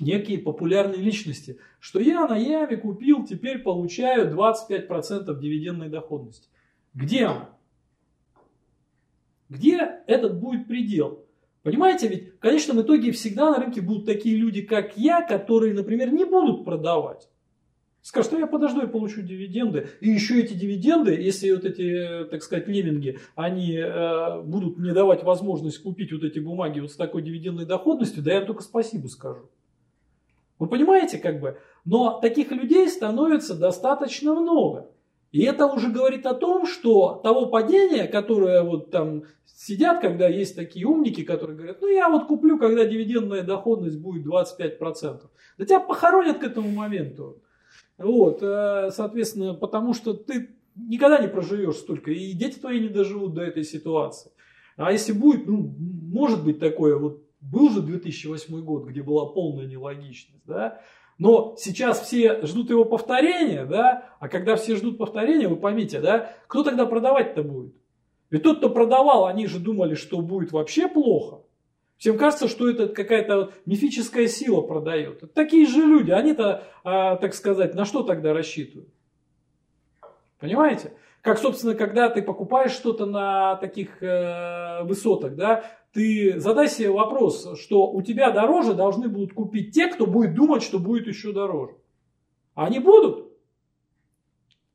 [0.00, 6.48] некие популярные личности, что я на Яве купил, теперь получаю 25% дивидендной доходности.
[6.92, 7.57] Где она?
[9.48, 11.24] Где этот будет предел?
[11.62, 16.12] Понимаете, ведь в конечном итоге всегда на рынке будут такие люди, как я, которые, например,
[16.12, 17.28] не будут продавать.
[18.00, 19.88] Скажут, что я подожду и получу дивиденды.
[20.00, 25.24] И еще эти дивиденды, если вот эти, так сказать, лемминги, они э, будут мне давать
[25.24, 29.08] возможность купить вот эти бумаги вот с такой дивидендной доходностью, да я им только спасибо
[29.08, 29.50] скажу.
[30.58, 31.58] Вы понимаете, как бы?
[31.84, 34.90] Но таких людей становится достаточно много.
[35.30, 40.56] И это уже говорит о том, что того падения, которое вот там сидят, когда есть
[40.56, 45.20] такие умники, которые говорят, ну я вот куплю, когда дивидендная доходность будет 25%.
[45.58, 47.42] Да тебя похоронят к этому моменту.
[47.98, 53.34] Вот, э, соответственно, потому что ты никогда не проживешь столько, и дети твои не доживут
[53.34, 54.30] до этой ситуации.
[54.76, 59.66] А если будет, ну, может быть такое, вот был же 2008 год, где была полная
[59.66, 60.80] нелогичность, да,
[61.18, 66.32] но сейчас все ждут его повторения, да, а когда все ждут повторения, вы поймите, да,
[66.46, 67.74] кто тогда продавать-то будет?
[68.30, 71.42] Ведь тот, кто продавал, они же думали, что будет вообще плохо.
[71.96, 75.32] Всем кажется, что это какая-то мифическая сила продает.
[75.34, 78.88] Такие же люди, они-то, а, так сказать, на что тогда рассчитывают?
[80.38, 80.92] Понимаете?
[81.22, 87.58] Как, собственно, когда ты покупаешь что-то на таких э, высотах, да, ты задай себе вопрос,
[87.58, 91.74] что у тебя дороже должны будут купить те, кто будет думать, что будет еще дороже.
[92.54, 93.28] А они будут.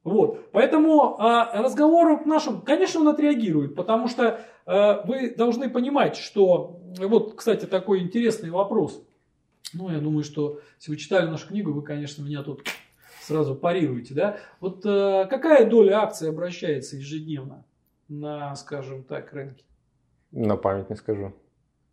[0.04, 0.52] Вот.
[0.52, 6.82] Поэтому э, разговору к нашему, конечно, он отреагирует, потому что э, вы должны понимать, что,
[6.98, 9.02] вот, кстати, такой интересный вопрос.
[9.74, 12.64] Ну, я думаю, что если вы читали нашу книгу, вы, конечно, меня тут
[13.22, 14.38] сразу парируете, да?
[14.60, 17.66] Вот э, какая доля акций обращается ежедневно
[18.10, 19.64] на, скажем так, рынке?
[20.34, 21.32] На память не скажу.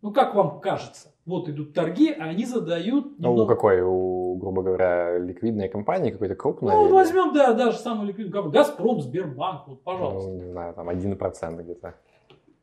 [0.03, 1.13] Ну, как вам кажется?
[1.27, 3.19] Вот идут торги, а они задают...
[3.19, 3.37] Немного...
[3.37, 3.83] Ну, у какой?
[3.83, 6.75] У, грубо говоря, ликвидной компании какой-то крупной?
[6.75, 6.93] Ну, или...
[6.93, 8.67] возьмем, да, даже самую ликвидную компанию.
[8.67, 10.31] Газпром, Сбербанк, вот, пожалуйста.
[10.31, 11.95] Ну, не знаю, там 1% где-то.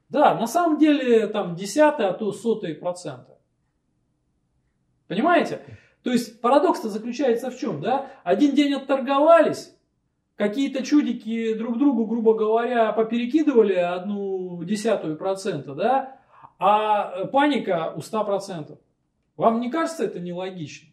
[0.09, 3.37] Да, на самом деле там десятые, а то сотые процента.
[5.07, 5.59] Понимаете?
[6.01, 8.07] То есть парадокс-то заключается в чем, да?
[8.23, 9.76] Один день отторговались,
[10.37, 16.19] какие-то чудики друг другу, грубо говоря, поперекидывали одну десятую процента, да?
[16.59, 18.77] А паника у 100%.
[19.35, 20.89] Вам не кажется это нелогично?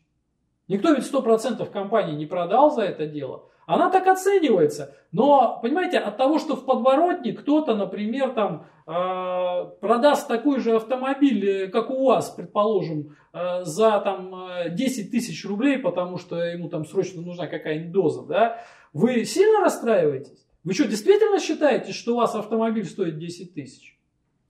[0.67, 3.45] Никто ведь 100% компании не продал за это дело.
[3.67, 4.95] Она так оценивается.
[5.13, 11.49] Но, понимаете, от того, что в подворотне кто-то, например, там э, продаст такой же автомобиль,
[11.49, 14.35] э, как у вас, предположим, э, за там
[14.71, 18.59] 10 тысяч рублей, потому что ему там срочно нужна какая-нибудь доза, да,
[18.95, 20.47] вы сильно расстраиваетесь?
[20.63, 23.99] Вы что, действительно считаете, что у вас автомобиль стоит 10 тысяч?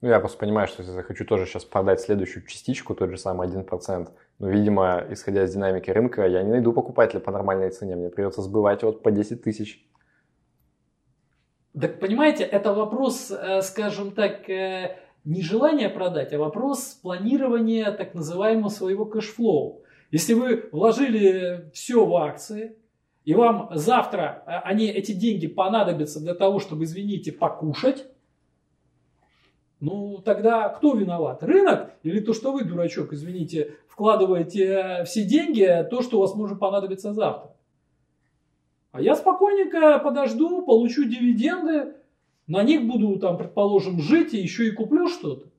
[0.01, 3.17] Ну, я просто понимаю, что если я хочу тоже сейчас продать следующую частичку, тот же
[3.17, 4.07] самый 1%,
[4.39, 8.41] но, видимо, исходя из динамики рынка, я не найду покупателя по нормальной цене, мне придется
[8.41, 9.83] сбывать вот по 10 тысяч.
[11.79, 18.13] Так понимаете, это вопрос, э, скажем так, э, не желания продать, а вопрос планирования так
[18.13, 19.81] называемого своего cash flow.
[20.11, 22.77] Если вы вложили все в акции,
[23.25, 28.05] и вам завтра э, они, эти деньги понадобятся для того, чтобы, извините, покушать,
[29.79, 31.43] ну, тогда кто виноват?
[31.43, 36.35] Рынок или то, что вы, дурачок, извините, вкладываете э, все деньги, то, что у вас
[36.35, 37.51] может понадобиться завтра?
[38.91, 41.95] А я спокойненько подожду, получу дивиденды,
[42.47, 45.49] на них буду, там, предположим, жить и еще и куплю что-то.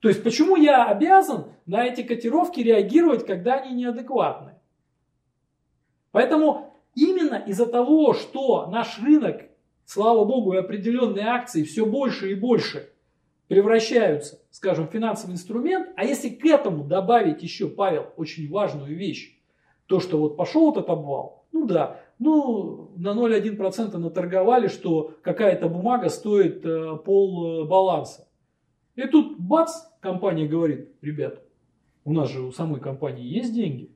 [0.00, 4.54] То есть, почему я обязан на эти котировки реагировать, когда они неадекватны?
[6.12, 6.67] Поэтому
[7.06, 9.42] именно из-за того, что наш рынок,
[9.84, 12.90] слава богу, и определенные акции все больше и больше–
[13.48, 19.40] превращаются, скажем, в финансовый инструмент, а если к этому добавить еще, Павел, очень важную вещь,
[19.86, 26.10] то, что вот пошел этот обвал, ну да, ну на 0,1% наторговали, что какая-то бумага
[26.10, 28.28] стоит э, пол э, баланса.
[28.96, 31.42] И тут бац, компания говорит, ребят,
[32.04, 33.90] у нас же у самой компании есть деньги,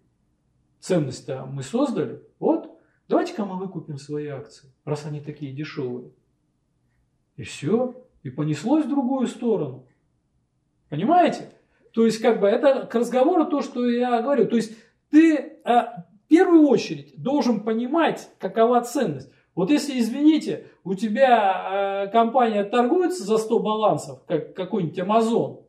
[0.81, 2.62] ценность-то мы создали, вот,
[3.09, 6.11] давайте-ка мы выкупим свои акции, раз они такие дешевые.
[7.37, 9.87] И все, и понеслось в другую сторону.
[10.89, 11.51] Понимаете?
[11.93, 14.47] То есть, как бы, это к разговору то, что я говорю.
[14.47, 14.77] То есть,
[15.11, 19.31] ты а, в первую очередь должен понимать, какова ценность.
[19.55, 25.65] Вот если, извините, у тебя э, компания торгуется за 100 балансов, как какой-нибудь Amazon,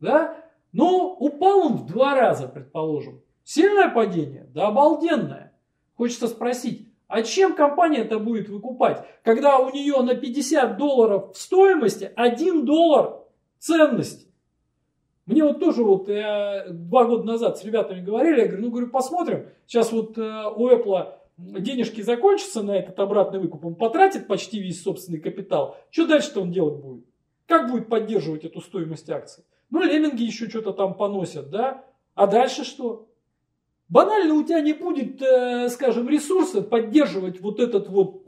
[0.00, 0.36] да,
[0.72, 3.20] но упал он в два раза, предположим.
[3.44, 4.46] Сильное падение?
[4.54, 5.45] Да обалденное.
[5.96, 11.38] Хочется спросить, а чем компания это будет выкупать, когда у нее на 50 долларов в
[11.38, 13.20] стоимости 1 доллар
[13.58, 14.26] ценности?
[15.24, 18.90] Мне вот тоже вот я два года назад с ребятами говорили, я говорю, ну говорю,
[18.90, 24.60] посмотрим, сейчас вот э, у Apple денежки закончатся на этот обратный выкуп, он потратит почти
[24.60, 27.06] весь собственный капитал, что дальше-то он делать будет?
[27.46, 29.44] Как будет поддерживать эту стоимость акций?
[29.70, 31.84] Ну, лемминги еще что-то там поносят, да?
[32.14, 33.05] А дальше что?
[33.88, 38.22] Банально у тебя не будет, э, скажем, ресурса поддерживать вот этот вот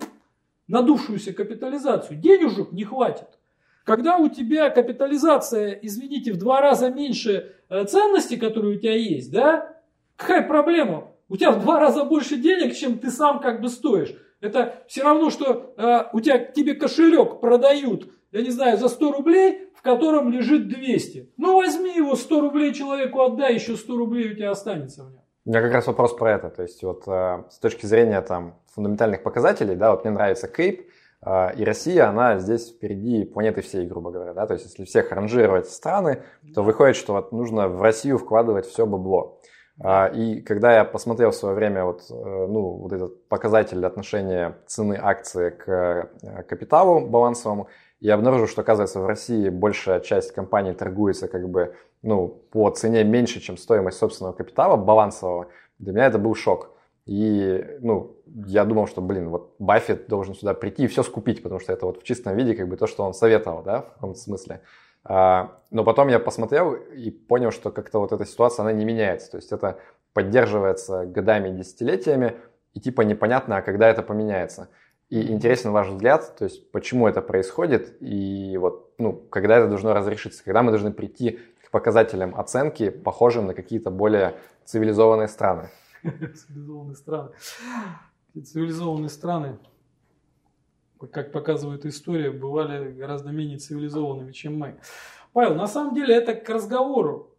[0.69, 2.19] надувшуюся капитализацию.
[2.19, 3.27] Денежек не хватит.
[3.85, 9.33] Когда у тебя капитализация, извините, в два раза меньше э, ценности, которые у тебя есть,
[9.33, 9.77] да,
[10.17, 11.11] какая проблема?
[11.29, 14.15] У тебя в два раза больше денег, чем ты сам как бы стоишь.
[14.41, 19.13] Это все равно, что э, у тебя тебе кошелек продают, я не знаю, за 100
[19.13, 21.33] рублей, в котором лежит 200.
[21.37, 25.23] Ну возьми его, 100 рублей человеку отдай, еще 100 рублей у тебя останется в нем.
[25.49, 26.51] У меня как раз вопрос про это.
[26.51, 30.91] То есть вот э, с точки зрения там фундаментальных показателей, да, вот мне нравится Кейп,
[31.25, 35.11] э, и Россия, она здесь впереди планеты всей, грубо говоря, да, то есть если всех
[35.11, 36.23] ранжировать страны,
[36.55, 39.41] то выходит, что вот нужно в Россию вкладывать все бабло.
[39.83, 44.59] Э, и когда я посмотрел в свое время вот, э, ну, вот этот показатель отношения
[44.67, 46.11] цены акции к
[46.47, 47.69] капиталу балансовому,
[48.01, 53.05] я обнаружил, что, оказывается, в России большая часть компаний торгуется как бы ну, по цене
[53.05, 55.49] меньше, чем стоимость собственного капитала балансового.
[55.79, 56.71] Для меня это был шок.
[57.07, 61.59] И, ну, я думал, что, блин, вот Баффет должен сюда прийти и все скупить, потому
[61.59, 64.19] что это вот в чистом виде как бы то, что он советовал, да, в каком-то
[64.19, 64.61] смысле.
[65.05, 69.31] А, но потом я посмотрел и понял, что как-то вот эта ситуация, она не меняется.
[69.31, 69.79] То есть это
[70.13, 72.35] поддерживается годами, десятилетиями,
[72.75, 74.69] и типа непонятно, а когда это поменяется.
[75.09, 79.95] И интересен ваш взгляд, то есть почему это происходит, и вот, ну, когда это должно
[79.95, 81.39] разрешиться, когда мы должны прийти
[81.71, 85.71] показателям оценки, похожим на какие-то более цивилизованные страны.
[86.03, 87.31] Цивилизованные страны.
[88.35, 89.59] Цивилизованные страны,
[91.13, 94.81] как показывает история, бывали гораздо менее цивилизованными, чем мы.
[95.33, 97.35] Павел, на самом деле это к разговору.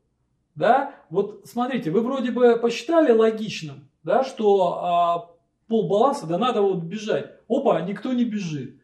[0.55, 0.95] Да?
[1.09, 5.35] Вот смотрите, вы вроде бы посчитали логичным, да, что а,
[5.67, 7.31] пол баланса, да надо вот бежать.
[7.47, 8.81] Опа, никто не бежит.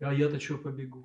[0.00, 1.04] А я-то что побегу?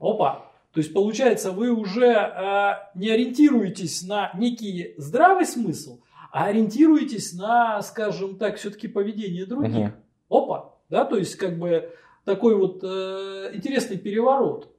[0.00, 6.00] Опа, То есть, получается, вы уже э, не ориентируетесь на некий здравый смысл,
[6.30, 9.94] а ориентируетесь на, скажем так, все-таки поведение других.
[10.28, 10.38] Угу.
[10.38, 11.90] Опа, да, то есть, как бы
[12.26, 14.70] такой вот э, интересный переворот.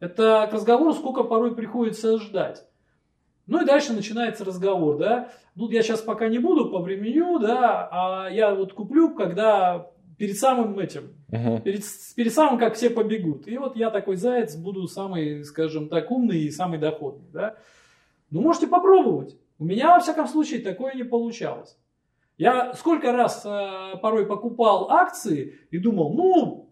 [0.00, 2.64] Это к разговору сколько порой приходится ждать.
[3.46, 5.30] Ну и дальше начинается разговор, да.
[5.54, 10.38] Ну, я сейчас пока не буду по времени, да, а я вот куплю, когда перед
[10.38, 11.82] самым этим, перед,
[12.14, 13.48] перед самым, как все побегут.
[13.48, 17.56] И вот я такой заяц буду самый, скажем так, умный и самый доходный, да.
[18.30, 19.36] Ну, можете попробовать.
[19.58, 21.78] У меня, во всяком случае, такое не получалось.
[22.38, 26.70] Я сколько раз э, порой покупал акции и думал, ну,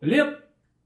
[0.00, 0.44] лет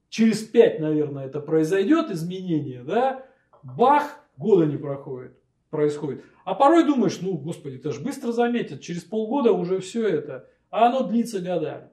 [0.09, 3.25] через пять, наверное, это произойдет изменение, да,
[3.61, 5.37] бах, года не проходит,
[5.69, 6.23] происходит.
[6.43, 10.87] А порой думаешь, ну, господи, это же быстро заметят, через полгода уже все это, а
[10.87, 11.89] оно длится годами.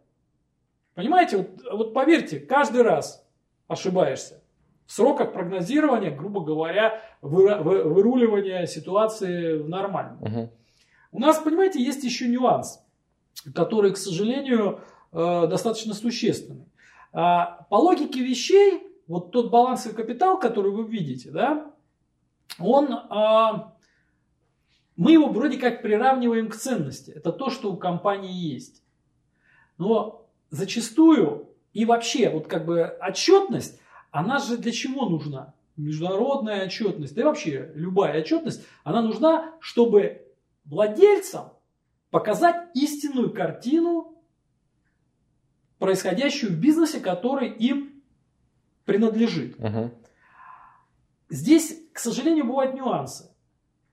[1.00, 3.26] Понимаете, вот, вот поверьте, каждый раз
[3.68, 4.42] ошибаешься.
[4.84, 10.22] В сроках прогнозирования, грубо говоря, вы, вы, выруливания ситуации в нормальном.
[10.22, 10.52] Угу.
[11.12, 12.84] У нас, понимаете, есть еще нюанс,
[13.54, 14.82] который, к сожалению,
[15.12, 16.66] э, достаточно существенный.
[17.14, 21.72] А, по логике вещей, вот тот балансовый капитал, который вы видите, да,
[22.58, 23.74] он, а,
[24.96, 27.10] мы его вроде как приравниваем к ценности.
[27.10, 28.82] Это то, что у компании есть.
[29.78, 30.19] Но
[30.50, 33.80] зачастую и вообще вот как бы отчетность,
[34.10, 35.54] она же для чего нужна?
[35.76, 40.26] Международная отчетность, да и вообще любая отчетность, она нужна, чтобы
[40.64, 41.52] владельцам
[42.10, 44.22] показать истинную картину,
[45.78, 48.02] происходящую в бизнесе, который им
[48.84, 49.58] принадлежит.
[49.58, 49.90] Угу.
[51.30, 53.30] Здесь, к сожалению, бывают нюансы,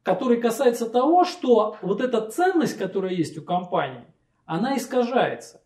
[0.04, 4.06] которые касаются того, что вот эта ценность, которая есть у компании,
[4.46, 5.62] она искажается.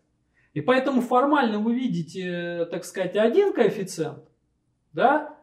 [0.53, 4.23] И поэтому формально вы видите, так сказать, один коэффициент,
[4.91, 5.37] да,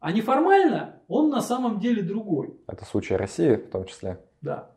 [0.00, 2.54] а неформально он на самом деле другой.
[2.66, 4.20] Это случай России в том числе?
[4.40, 4.70] Да.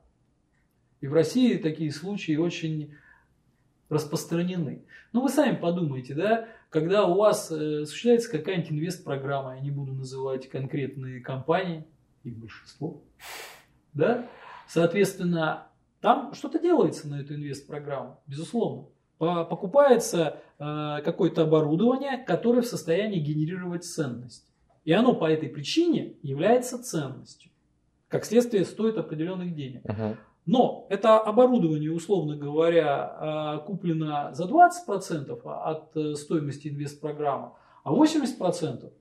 [1.02, 2.94] И в России такие случаи очень
[3.88, 4.86] распространены.
[5.14, 9.94] Ну, вы сами подумайте, да, когда у вас э, осуществляется какая-нибудь инвест-программа, я не буду
[9.94, 11.86] называть конкретные компании,
[12.24, 13.02] их большинство,
[13.94, 14.28] да,
[14.68, 15.68] соответственно,
[16.02, 18.88] там что-то делается на эту инвест-программу, безусловно.
[19.20, 24.48] Покупается э, какое-то оборудование, которое в состоянии генерировать ценность.
[24.86, 27.52] И оно по этой причине является ценностью.
[28.08, 29.86] Как следствие, стоит определенных денег.
[29.86, 30.16] Uh-huh.
[30.46, 37.52] Но это оборудование, условно говоря, а, куплено за 20% от э, стоимости инвестпрограммы,
[37.84, 38.92] а 80%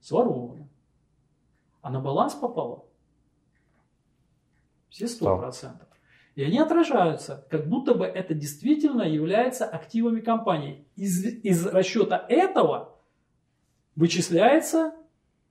[0.00, 0.68] своровано.
[1.82, 2.84] А на баланс попало
[4.88, 5.89] все 100%.
[6.36, 10.84] И они отражаются, как будто бы это действительно является активами компании.
[10.96, 12.96] Из, из расчета этого
[13.96, 14.94] вычисляется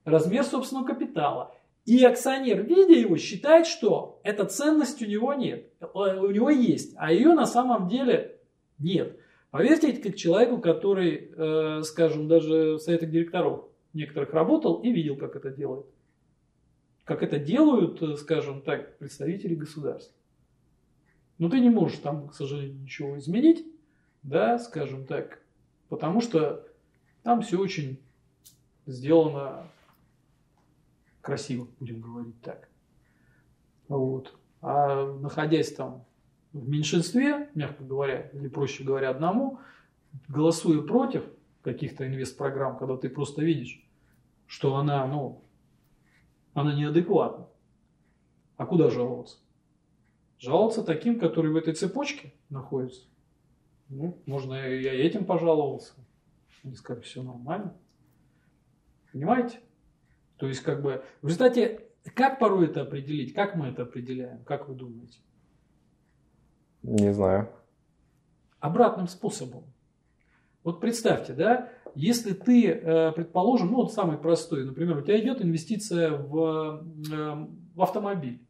[0.04, 1.54] размер собственного капитала.
[1.84, 5.70] И акционер, видя его, считает, что эта ценность у него нет.
[5.94, 8.38] У него есть, а ее на самом деле
[8.78, 9.18] нет.
[9.50, 15.34] Поверьте, как человеку, который, э, скажем, даже в советах директоров некоторых работал и видел, как
[15.36, 15.86] это делают.
[17.04, 20.14] Как это делают, э, скажем так, представители государства.
[21.40, 23.66] Но ты не можешь там, к сожалению, ничего изменить,
[24.22, 25.42] да, скажем так,
[25.88, 26.68] потому что
[27.22, 27.98] там все очень
[28.84, 29.66] сделано
[31.22, 32.68] красиво, будем говорить так.
[33.88, 34.38] Вот.
[34.60, 36.04] А находясь там
[36.52, 39.60] в меньшинстве, мягко говоря, или проще говоря, одному,
[40.28, 41.24] голосуя против
[41.62, 43.82] каких-то инвест-программ, когда ты просто видишь,
[44.46, 45.42] что она, ну,
[46.52, 47.46] она неадекватна.
[48.58, 49.38] А куда жаловаться?
[50.40, 53.06] Жаловаться таким, которые в этой цепочке находятся.
[53.90, 55.92] Ну, можно я этим пожаловался.
[56.64, 57.76] Они скажут, все нормально.
[59.12, 59.60] Понимаете?
[60.38, 61.82] То есть, как бы, в результате,
[62.14, 63.34] как порой это определить?
[63.34, 64.42] Как мы это определяем?
[64.44, 65.18] Как вы думаете?
[66.82, 67.50] Не знаю.
[68.60, 69.64] Обратным способом.
[70.64, 75.42] Вот представьте, да, если ты, э, предположим, ну вот самый простой, например, у тебя идет
[75.42, 76.82] инвестиция в,
[77.12, 78.46] э, в автомобиль.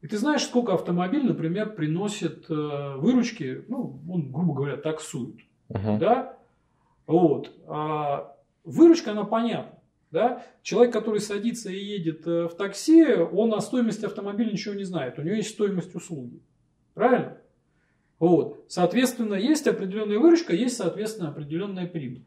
[0.00, 5.36] И ты знаешь, сколько автомобиль, например, приносит э, выручки, ну, он, грубо говоря, таксует.
[5.68, 5.98] Uh-huh.
[5.98, 6.38] Да?
[7.06, 7.52] Вот.
[7.66, 9.78] А выручка, она понятна.
[10.10, 10.44] Да?
[10.62, 15.18] Человек, который садится и едет э, в такси, он о стоимости автомобиля ничего не знает.
[15.18, 16.40] У него есть стоимость услуги.
[16.94, 17.36] Правильно?
[18.20, 18.64] Вот.
[18.68, 22.24] Соответственно, есть определенная выручка, есть, соответственно, определенная прибыль.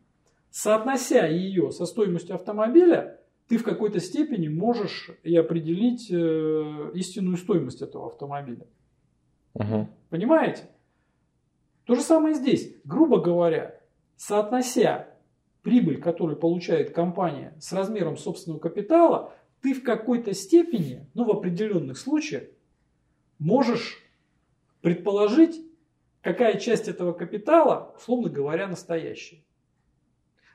[0.50, 3.21] Соотнося ее со стоимостью автомобиля,
[3.52, 8.66] ты в какой-то степени можешь и определить э, истинную стоимость этого автомобиля.
[9.56, 9.90] Угу.
[10.10, 10.70] Понимаете?
[11.84, 12.74] То же самое здесь.
[12.86, 13.78] Грубо говоря,
[14.16, 15.10] соотнося
[15.64, 21.98] прибыль, которую получает компания с размером собственного капитала, ты в какой-то степени, ну в определенных
[21.98, 22.44] случаях,
[23.38, 23.98] можешь
[24.80, 25.60] предположить,
[26.22, 29.44] какая часть этого капитала, условно говоря, настоящая.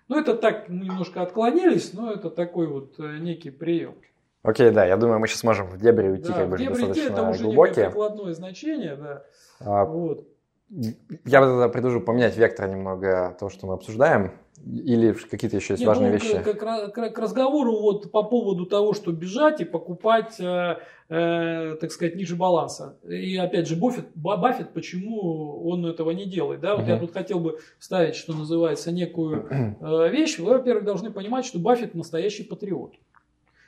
[0.09, 3.95] Ну, это так, мы немножко отклонились, но это такой вот э, некий прием.
[4.43, 6.75] Окей, да, я думаю, мы сейчас можем в дебри уйти, да, как бы в дебри
[6.75, 7.87] достаточно это уже глубокие.
[7.87, 9.25] прикладное значение, да.
[9.59, 10.29] А, вот.
[10.69, 14.33] Я бы тогда предложу поменять вектор немного того, что мы обсуждаем,
[14.65, 16.43] или какие-то еще есть Не, важные ну, вещи.
[16.43, 21.93] К, к, к, разговору вот по поводу того, что бежать и покупать, э, э, так
[21.93, 22.97] сказать, ниже баланса.
[23.07, 26.61] И опять же, Баффет, Баффет почему он этого не делает?
[26.61, 26.75] Да?
[26.75, 26.91] Вот Мгм.
[26.91, 29.47] я тут хотел бы вставить, что называется, некую
[29.81, 30.39] э, вещь.
[30.39, 32.95] Вы, во-первых, должны понимать, что Баффет настоящий патриот.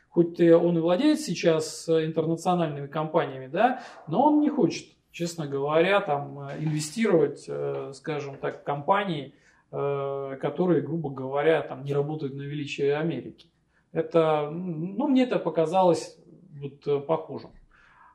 [0.08, 5.46] Хоть э, он и владеет сейчас э, интернациональными компаниями, да, но он не хочет, честно
[5.46, 9.34] говоря, там э, инвестировать, э, скажем так, в компании,
[9.70, 13.48] э, которые, грубо говоря, там не работают на величие Америки.
[13.92, 16.18] Это, ну, мне это показалось
[16.60, 17.50] вот похожим.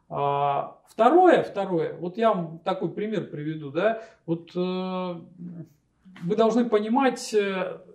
[0.10, 7.36] А, Второе, второе, вот я вам такой пример приведу, да, вот вы должны понимать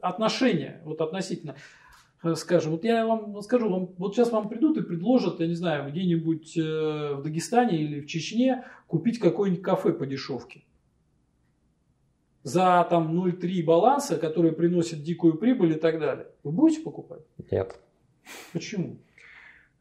[0.03, 1.55] отношения, вот относительно,
[2.35, 5.91] скажем, вот я вам скажу, вам, вот сейчас вам придут и предложат, я не знаю,
[5.91, 10.65] где-нибудь э, в Дагестане или в Чечне купить какое-нибудь кафе по дешевке.
[12.43, 16.29] За там 0,3 баланса, который приносит дикую прибыль и так далее.
[16.43, 17.23] Вы будете покупать?
[17.51, 17.79] Нет.
[18.53, 18.99] Почему?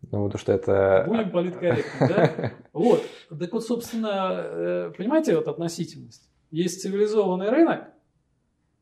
[0.04, 1.06] Ну, потому что это...
[1.08, 2.52] Будем политкорректны, да?
[2.74, 3.04] Вот.
[3.30, 6.30] Так вот, собственно, э, понимаете, вот относительность.
[6.52, 7.86] Есть цивилизованный рынок,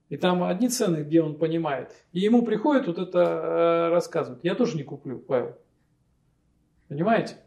[0.09, 1.91] и там одни цены, где он понимает.
[2.11, 4.43] И ему приходит вот это э, рассказывать.
[4.43, 5.57] Я тоже не куплю, Павел.
[6.87, 7.37] Понимаете?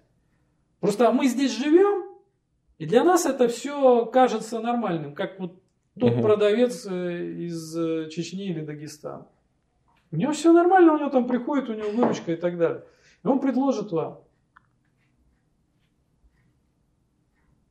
[0.80, 2.08] Просто мы здесь живем,
[2.78, 5.60] и для нас это все кажется нормальным, как вот
[5.98, 6.22] тот Мгм.
[6.22, 9.26] продавец э, из э, Чечни или Дагестана.
[10.10, 12.84] У него все нормально, у него там приходит, у него выручка и так далее.
[13.24, 14.20] И он предложит вам.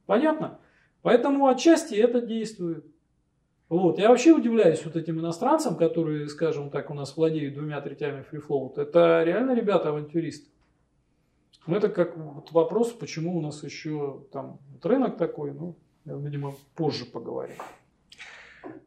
[0.05, 0.59] Понятно?
[1.01, 2.85] Поэтому отчасти это действует.
[3.69, 3.99] Вот.
[3.99, 8.83] Я вообще удивляюсь вот этим иностранцам, которые, скажем так, у нас владеют двумя третями фрифлоута.
[8.83, 10.49] Это реально ребята авантюристы.
[11.65, 16.13] Ну, это как вот вопрос, почему у нас еще там вот рынок такой, ну, я,
[16.15, 17.55] видимо, позже поговорим.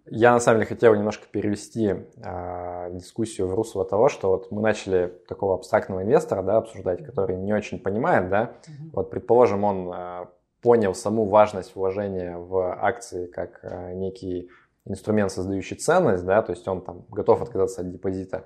[0.06, 4.62] Я на самом деле хотел немножко перевести э, дискуссию в русло того, что вот мы
[4.62, 8.54] начали такого абстрактного инвестора да, обсуждать, который не очень понимает, да,
[8.92, 10.26] вот предположим, он э,
[10.62, 14.50] понял саму важность вложения в акции как э, некий
[14.90, 18.44] инструмент, создающий ценность, да, то есть он там готов отказаться от депозита.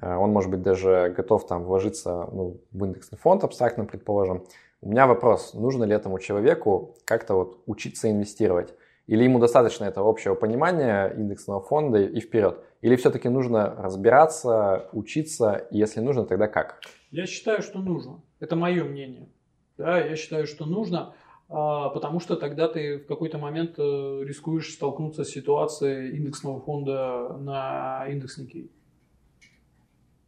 [0.00, 4.44] Э, он может быть даже готов там вложиться ну, в индексный фонд абстрактно, предположим.
[4.80, 8.74] У меня вопрос, нужно ли этому человеку как-то вот учиться инвестировать?
[9.06, 12.60] Или ему достаточно этого общего понимания индексного фонда и вперед?
[12.80, 16.80] Или все-таки нужно разбираться, учиться, и если нужно, тогда как?
[17.10, 18.22] Я считаю, что нужно.
[18.38, 19.28] Это мое мнение.
[19.76, 21.14] Да, я считаю, что нужно,
[21.50, 23.82] потому что тогда ты в какой-то момент э,
[24.22, 28.70] рискуешь столкнуться с ситуацией индексного фонда на индекс Никей.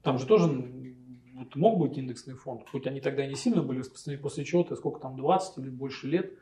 [0.03, 0.49] Там же тоже
[1.35, 4.75] вот мог быть индексный фонд, хоть они тогда не сильно были распространены, после чего ты
[4.75, 6.33] сколько там, 20 или больше лет,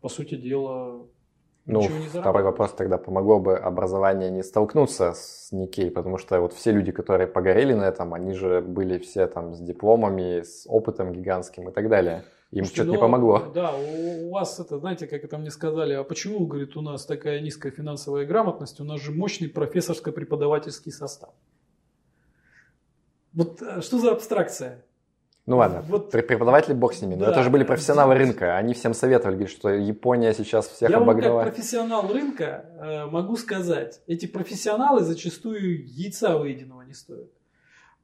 [0.00, 1.06] по сути дела,
[1.66, 6.70] Ну, второй вопрос тогда, помогло бы образование не столкнуться с Никей, потому что вот все
[6.70, 11.68] люди, которые погорели на этом, они же были все там с дипломами, с опытом гигантским
[11.68, 12.24] и так далее.
[12.52, 13.50] Им что-то не ну, помогло.
[13.54, 17.06] Да, у, у вас это, знаете, как это мне сказали, а почему, говорит, у нас
[17.06, 21.30] такая низкая финансовая грамотность, у нас же мощный профессорско-преподавательский состав.
[23.32, 24.84] Вот э, что за абстракция?
[25.46, 27.30] Ну ладно, Вот- Пр- преподаватели бог с ними, но Да.
[27.32, 31.44] это же были профессионалы рынка, они всем советовали, говорят, что Япония сейчас всех Я обогнала.
[31.44, 37.30] как профессионал рынка э, могу сказать, эти профессионалы зачастую яйца выеденного не стоят.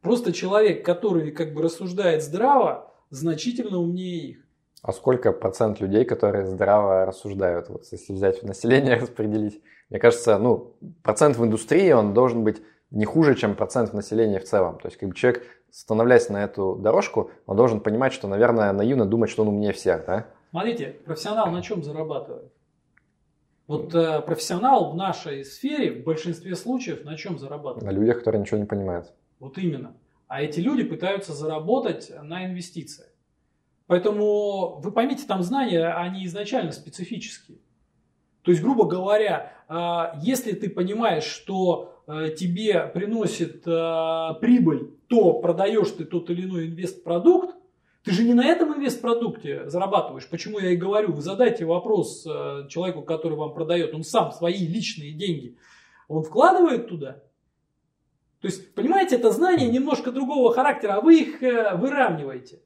[0.03, 4.39] Просто человек, который как бы рассуждает здраво, значительно умнее их.
[4.83, 9.61] А сколько процент людей, которые здраво рассуждают, вот если взять население распределить?
[9.91, 14.39] Мне кажется, ну, процент в индустрии, он должен быть не хуже, чем процент в населении
[14.39, 14.79] в целом.
[14.79, 19.07] То есть, как бы человек, становлясь на эту дорожку, он должен понимать, что, наверное, наивно
[19.07, 20.27] думать, что он умнее всех, да?
[20.51, 22.53] Смотрите, профессионал на чем зарабатывает?
[23.67, 27.85] Вот э, профессионал в нашей сфере в большинстве случаев на чем зарабатывает?
[27.85, 29.13] На людях, которые ничего не понимают.
[29.41, 29.95] Вот именно.
[30.29, 33.07] А эти люди пытаются заработать на инвестиции.
[33.87, 37.59] Поэтому вы поймите, там знания, они изначально специфические.
[38.43, 45.35] То есть, грубо говоря, э, если ты понимаешь, что э, тебе приносит э, прибыль, то
[45.41, 47.57] продаешь ты тот или иной инвестпродукт,
[48.05, 50.29] ты же не на этом инвестпродукте зарабатываешь.
[50.29, 52.23] Почему я и говорю, вы задайте вопрос
[52.69, 55.57] человеку, который вам продает, он сам свои личные деньги,
[56.07, 57.23] он вкладывает туда?
[58.41, 62.61] То есть, понимаете, это знания немножко другого характера, а вы их э, выравниваете.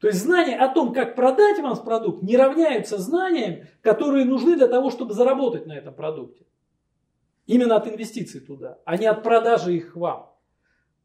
[0.00, 4.66] То есть знания о том, как продать вам продукт, не равняются знаниям, которые нужны для
[4.66, 6.44] того, чтобы заработать на этом продукте.
[7.46, 10.32] Именно от инвестиций туда, а не от продажи их вам.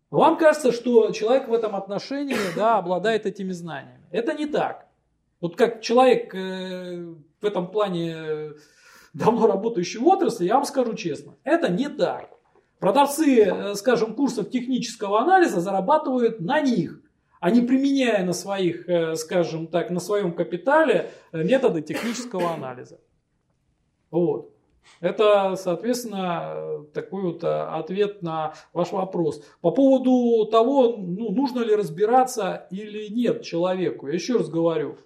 [0.10, 4.08] Вам кажется, что человек в этом отношении да, обладает этими знаниями.
[4.12, 4.88] Это не так.
[5.42, 8.54] Вот как человек э, в этом плане э,
[9.14, 12.30] давно работающий в отрасли, я вам скажу честно, это не так.
[12.80, 17.02] Продавцы, э, скажем, курсов технического анализа зарабатывают на них,
[17.40, 23.00] а не применяя на своих, э, скажем так, на своем капитале э, методы технического анализа.
[24.12, 24.54] Вот.
[25.02, 29.44] Это, соответственно, такой вот ответ на ваш вопрос.
[29.60, 34.08] По поводу того, ну, нужно ли разбираться или нет человеку.
[34.08, 34.98] Я еще раз говорю,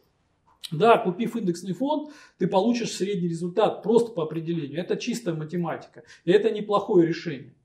[0.71, 4.79] да, купив индексный фонд, ты получишь средний результат просто по определению.
[4.79, 6.03] Это чистая математика.
[6.25, 7.55] И это неплохое решение.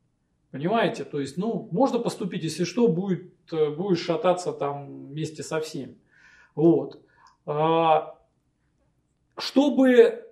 [0.57, 1.05] Понимаете?
[1.05, 5.99] То есть, ну, можно поступить, если что, будет, э, будешь шататься там вместе со всеми.
[6.55, 6.99] Вот.
[7.45, 8.19] А,
[9.37, 10.25] чтобы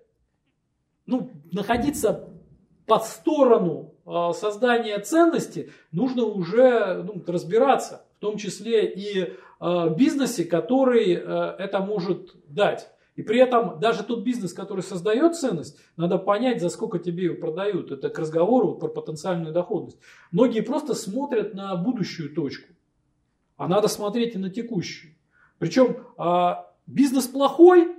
[1.04, 2.30] ну, находиться
[2.86, 9.96] под сторону а, создания ценности, нужно уже ну, разбираться, в том числе и а, в
[9.96, 12.88] бизнесе, который э, это может дать.
[13.16, 17.34] И при этом даже тот бизнес, который создает ценность, надо понять, за сколько тебе ее
[17.34, 17.92] продают.
[17.92, 19.98] Это к разговору про потенциальную доходность.
[20.32, 22.72] Многие просто смотрят на будущую точку,
[23.56, 25.14] а надо смотреть и на текущую.
[25.58, 27.96] Причем а, бизнес плохой,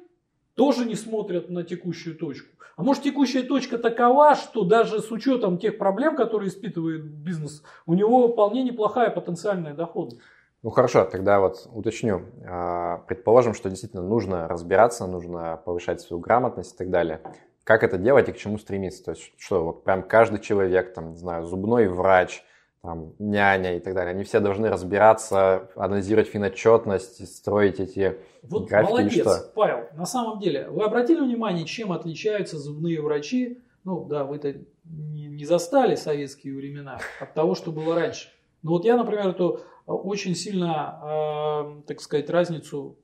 [0.55, 2.47] тоже не смотрят на текущую точку.
[2.77, 7.93] А может текущая точка такова, что даже с учетом тех проблем, которые испытывает бизнес, у
[7.93, 10.21] него вполне неплохая потенциальная доходность.
[10.65, 12.23] Ну хорошо, тогда вот уточню.
[12.43, 17.21] А, предположим, что действительно нужно разбираться, нужно повышать свою грамотность и так далее.
[17.63, 19.03] Как это делать и к чему стремиться?
[19.03, 22.43] То есть что, вот прям каждый человек, там, не знаю, зубной врач,
[22.81, 28.89] там, няня и так далее, они все должны разбираться, анализировать финотчетность, строить эти вот графики
[28.89, 29.51] молодец, что?
[29.53, 29.83] Павел.
[29.95, 33.61] На самом деле, вы обратили внимание, чем отличаются зубные врачи?
[33.83, 38.29] Ну да, вы это не застали советские времена от того, что было раньше.
[38.63, 42.97] Но вот я, например, эту очень сильно, э, так сказать, разницу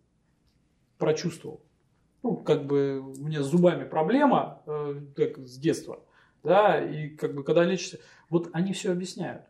[0.97, 1.61] прочувствовал.
[2.23, 5.99] Ну, как бы у меня с зубами проблема, э, как с детства,
[6.43, 9.43] да, и как бы когда лечишься, вот они все объясняют.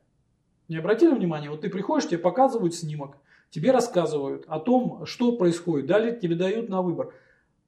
[0.67, 3.17] Не обратили внимания, вот ты приходишь, тебе показывают снимок,
[3.49, 7.13] тебе рассказывают о том, что происходит, далее тебе дают на выбор.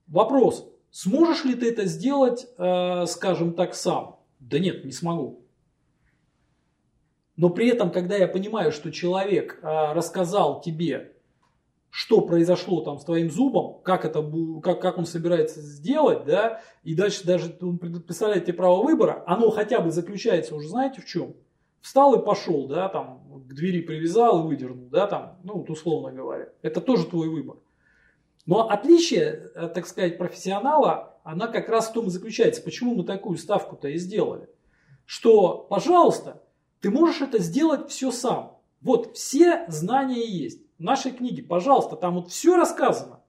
[0.08, 4.20] Вопрос, сможешь ли ты это сделать, э, скажем так, сам?
[4.40, 5.43] Да нет, не смогу.
[7.36, 11.14] Но при этом, когда я понимаю, что человек а, рассказал тебе,
[11.90, 14.24] что произошло там с твоим зубом, как, это,
[14.64, 19.50] как, как он собирается сделать, да, и дальше даже он представляет тебе право выбора, оно
[19.52, 21.36] хотя бы заключается уже знаете в чем?
[21.82, 26.12] Встал и пошел, да, там, к двери привязал и выдернул, да, там, ну, вот условно
[26.12, 26.50] говоря.
[26.62, 27.58] Это тоже твой выбор.
[28.46, 33.04] Но отличие, э, так сказать, профессионала, она как раз в том и заключается, почему мы
[33.04, 34.50] такую ставку-то и сделали.
[35.06, 36.43] Что, пожалуйста,
[36.84, 38.60] ты можешь это сделать все сам.
[38.82, 40.62] Вот все знания есть.
[40.78, 43.22] В нашей книге, пожалуйста, там вот все рассказано.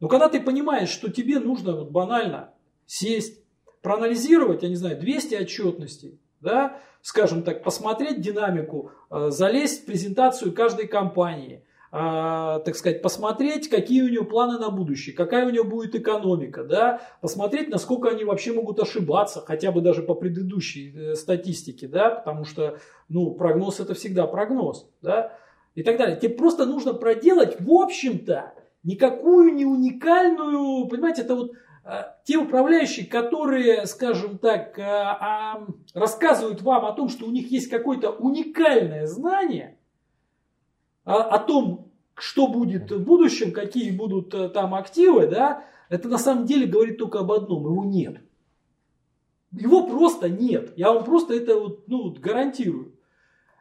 [0.00, 2.54] Но когда ты понимаешь, что тебе нужно вот банально
[2.86, 3.42] сесть,
[3.82, 10.54] проанализировать, я не знаю, 200 отчетностей, да, скажем так, посмотреть динамику, э, залезть в презентацию
[10.54, 11.62] каждой компании,
[11.96, 17.00] так сказать, посмотреть, какие у него планы на будущее, какая у него будет экономика, да,
[17.22, 22.44] посмотреть, насколько они вообще могут ошибаться, хотя бы даже по предыдущей э, статистике, да, потому
[22.44, 22.78] что,
[23.08, 25.32] ну, прогноз это всегда прогноз, да,
[25.74, 26.18] и так далее.
[26.18, 31.52] Тебе просто нужно проделать, в общем-то, никакую не уникальную, понимаете, это вот
[31.84, 37.70] э, те управляющие, которые, скажем так, э, рассказывают вам о том, что у них есть
[37.70, 39.78] какое-то уникальное знание–
[41.06, 41.85] о том,
[42.16, 46.98] что будет в будущем, какие будут э, там активы, да, это на самом деле говорит
[46.98, 48.18] только об одном, его нет.
[49.52, 50.72] Его просто нет.
[50.76, 52.92] Я вам просто это вот, ну, гарантирую.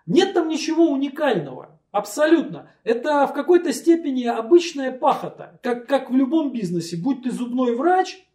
[0.05, 1.79] Нет там ничего уникального.
[1.91, 2.71] Абсолютно.
[2.83, 5.59] Это в какой-то степени обычная пахота.
[5.63, 6.97] Как, как в любом бизнесе.
[6.97, 8.25] Будь ты зубной врач,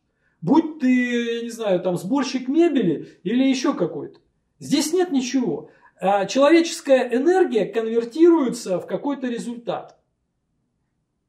[0.40, 4.18] будь ты, я не знаю, там сборщик мебели или еще какой-то.
[4.58, 5.70] Здесь нет ничего.
[6.00, 9.99] А человеческая энергия конвертируется в какой-то результат.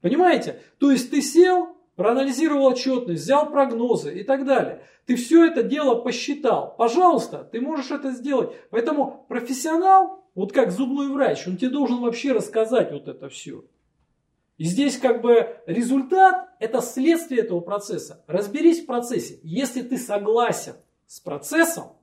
[0.02, 0.62] Понимаете?
[0.80, 4.84] То есть ты сел, проанализировал отчетность, взял прогнозы и так далее.
[5.06, 6.76] Ты все это дело посчитал.
[6.78, 8.52] Пожалуйста, ты можешь это сделать.
[8.70, 13.64] Поэтому профессионал, вот как зубной врач, он тебе должен вообще рассказать вот это все.
[14.58, 18.24] И здесь как бы результат– это следствие этого процесса.
[18.28, 19.40] Разберись в процессе.
[19.42, 20.76] Если ты согласен
[21.08, 21.94] с процессом,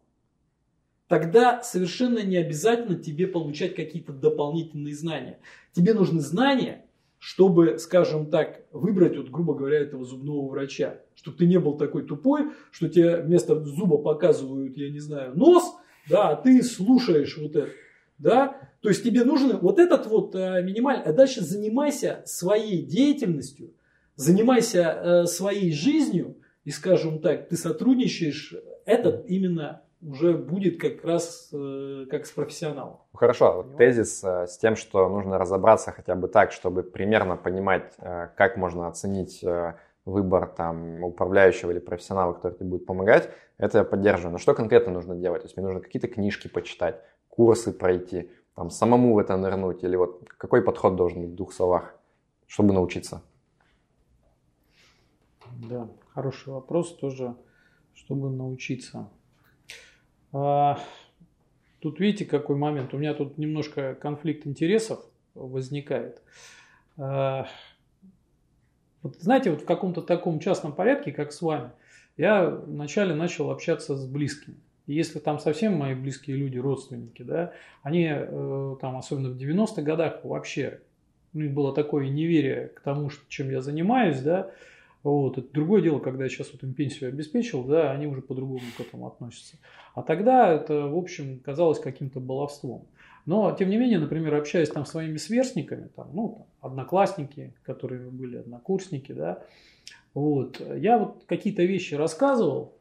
[1.07, 5.38] тогда совершенно не обязательно тебе получать какие-то дополнительные знания.
[5.72, 6.88] Тебе нужны знания,
[7.19, 11.01] чтобы, скажем так, выбрать, вот, грубо говоря, этого зубного врача.
[11.14, 15.75] Чтобы ты не был такой тупой, что тебе вместо зуба показывают, я не знаю, нос,
[16.09, 17.71] да, а ты слушаешь вот это.
[18.19, 18.57] Да?
[18.81, 23.75] То есть тебе нужен вот этот вот э, минимальный, а дальше занимайся своей деятельностью,
[24.16, 28.55] занимайся э, своей жизнью, и, скажем так, ты сотрудничаешь,
[28.85, 32.99] этот именно уже будет как раз э, как с профессионалом.
[33.12, 37.94] Хорошо, вот тезис э, с тем, что нужно разобраться хотя бы так, чтобы примерно понимать,
[37.99, 39.74] э, как можно оценить э,
[40.05, 44.32] выбор там управляющего или профессионала, который тебе будет помогать, это я поддерживаю.
[44.32, 45.42] Но что конкретно нужно делать?
[45.42, 49.96] То есть мне нужно какие-то книжки почитать, курсы пройти, там самому в это нырнуть, или
[49.96, 51.94] вот какой подход должен быть в двух словах,
[52.46, 53.22] чтобы научиться?
[55.68, 57.34] Да, хороший вопрос тоже,
[57.94, 59.09] чтобы научиться.
[60.33, 60.79] А,
[61.81, 62.95] тут видите, какой момент.
[62.95, 65.01] У меня тут немножко конфликт интересов
[65.35, 66.22] возникает.
[66.97, 67.49] А,
[69.03, 71.70] вот знаете, вот в каком-то таком частном порядке, как с вами,
[72.16, 74.57] я вначале начал общаться с близкими.
[74.87, 77.53] И если там совсем мои близкие люди, родственники, да,
[77.83, 80.81] они э, там, особенно в 90-х годах, вообще,
[81.35, 84.51] у них было такое неверие к тому, чем я занимаюсь, да,
[85.03, 85.38] вот.
[85.38, 88.80] Это другое дело, когда я сейчас вот им пенсию обеспечил, да, они уже по-другому к
[88.80, 89.57] этому относятся.
[89.94, 92.86] А тогда это, в общем, казалось каким-то баловством.
[93.26, 98.09] Но, тем не менее, например, общаясь там с своими сверстниками, там, ну, там, одноклассники, которые
[98.11, 99.42] были однокурсники, да,
[100.14, 102.74] вот, я вот какие-то вещи рассказывал,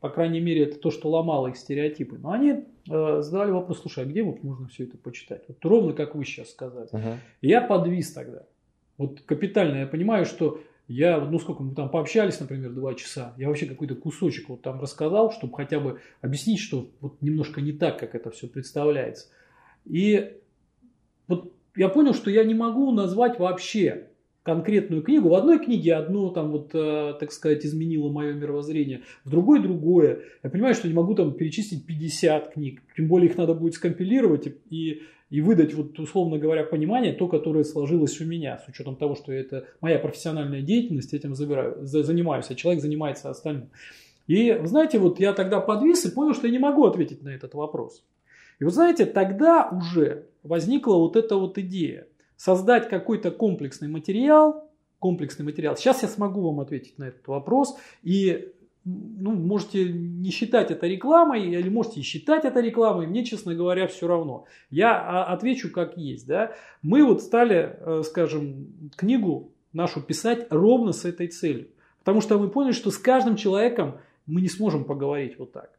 [0.00, 2.18] по крайней мере, это то, что ломало их стереотипы.
[2.18, 5.44] Но они э, задавали вопрос, слушай, а где вот можно все это почитать?
[5.48, 6.90] Вот ровно как вы сейчас сказали.
[6.92, 7.16] Uh-huh.
[7.40, 8.42] я подвис тогда.
[8.98, 13.48] Вот капитально я понимаю, что я, ну сколько мы там пообщались, например, два часа, я
[13.48, 17.98] вообще какой-то кусочек вот там рассказал, чтобы хотя бы объяснить, что вот немножко не так,
[17.98, 19.28] как это все представляется.
[19.86, 20.36] И
[21.26, 24.08] вот я понял, что я не могу назвать вообще
[24.42, 25.30] конкретную книгу.
[25.30, 30.20] В одной книге одно там вот, э, так сказать, изменило мое мировоззрение, в другой другое.
[30.42, 34.48] Я понимаю, что не могу там перечислить 50 книг, тем более их надо будет скомпилировать
[34.68, 39.14] и и выдать, вот, условно говоря, понимание, то, которое сложилось у меня, с учетом того,
[39.14, 43.70] что это моя профессиональная деятельность, этим забираю, занимаюсь, а человек занимается остальным.
[44.26, 47.54] И, знаете, вот я тогда подвис и понял, что я не могу ответить на этот
[47.54, 48.04] вопрос.
[48.58, 52.06] И вы знаете, тогда уже возникла вот эта вот идея
[52.36, 55.76] создать какой-то комплексный материал, комплексный материал.
[55.76, 57.76] Сейчас я смогу вам ответить на этот вопрос.
[58.02, 58.53] И
[58.84, 64.06] ну, можете не считать это рекламой, или можете считать это рекламой, мне, честно говоря, все
[64.06, 64.44] равно.
[64.70, 66.26] Я а, отвечу как есть.
[66.26, 66.52] Да?
[66.82, 71.68] Мы вот стали, э, скажем, книгу нашу писать ровно с этой целью.
[72.00, 75.70] Потому что мы поняли, что с каждым человеком мы не сможем поговорить вот так.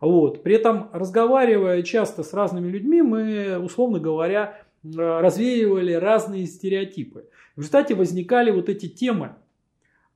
[0.00, 0.44] Вот.
[0.44, 7.28] При этом, разговаривая часто с разными людьми, мы, условно говоря, э, развеивали разные стереотипы.
[7.56, 9.34] В результате возникали вот эти темы,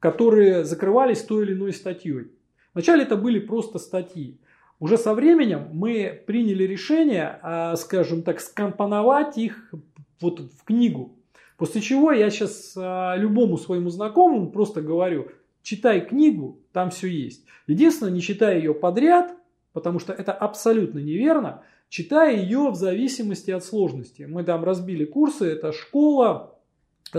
[0.03, 2.33] которые закрывались той или иной статьей.
[2.75, 4.37] Вначале это были просто статьи.
[4.81, 9.73] Уже со временем мы приняли решение, а, скажем так, скомпоновать их
[10.21, 11.15] вот в книгу.
[11.57, 15.29] После чего я сейчас а, любому своему знакомому просто говорю,
[15.63, 17.45] читай книгу, там все есть.
[17.69, 19.33] Единственное, не читай ее подряд,
[19.73, 21.63] потому что это абсолютно неверно.
[21.89, 24.25] Читай ее в зависимости от сложности.
[24.25, 26.59] Мы там разбили курсы, это школа,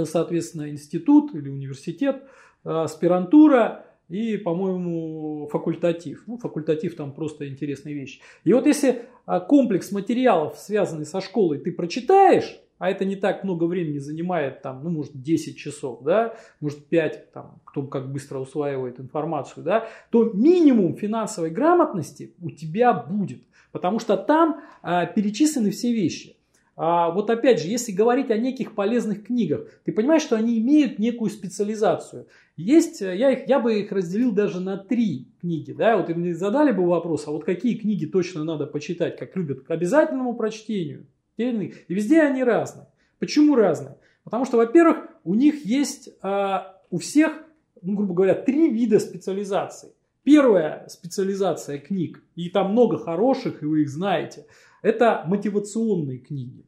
[0.04, 2.24] соответственно, институт или университет.
[2.66, 6.24] Э, аспирантура и, по-моему, факультатив.
[6.28, 8.22] Ну, факультатив там просто интересная вещь.
[8.46, 13.44] И вот если э, комплекс материалов, связанный со школой, ты прочитаешь, а это не так
[13.44, 18.40] много времени занимает, там, ну, может, 10 часов, да, может, 5, там, кто как быстро
[18.40, 25.72] усваивает информацию, да, то минимум финансовой грамотности у тебя будет, потому что там а, перечислены
[25.72, 26.36] все вещи.
[26.76, 30.98] А вот опять же, если говорить о неких полезных книгах, ты понимаешь, что они имеют
[30.98, 32.28] некую специализацию.
[32.58, 35.72] Есть, э, я, их, я бы их разделил даже на три книги.
[35.72, 35.98] Да?
[35.98, 39.72] Вот мне задали бы вопрос, а вот какие книги точно надо почитать, как любят, к
[39.72, 41.06] обязательному прочтению.
[41.38, 42.88] И везде они разные.
[43.20, 43.98] Почему разные?
[44.24, 47.34] Потому что, во-первых, у них есть а, у всех,
[47.82, 49.94] ну, грубо говоря, три вида специализации.
[50.24, 54.48] Первая специализация книг, и там много хороших, и вы их знаете–
[54.84, 56.68] это мотивационные книги,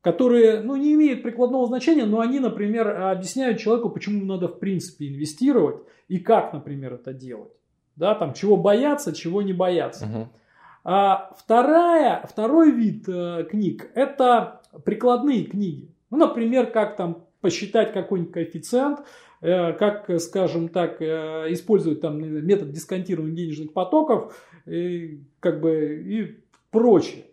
[0.00, 5.08] которые ну, не имеют прикладного значения, но они, например, объясняют человеку, почему надо в принципе
[5.08, 7.52] инвестировать и как, например, это делать.
[7.96, 10.06] Да, там, чего бояться, чего не бояться.
[10.06, 10.28] Угу.
[10.84, 15.92] А вторая, второй вид э, книг– это прикладные книги.
[16.10, 19.00] Ну, например, как там посчитать какой-нибудь коэффициент,
[19.40, 26.38] э, как, скажем так, э, использовать там метод дисконтирования денежных потоков, и, как бы, и
[26.70, 27.24] прочее.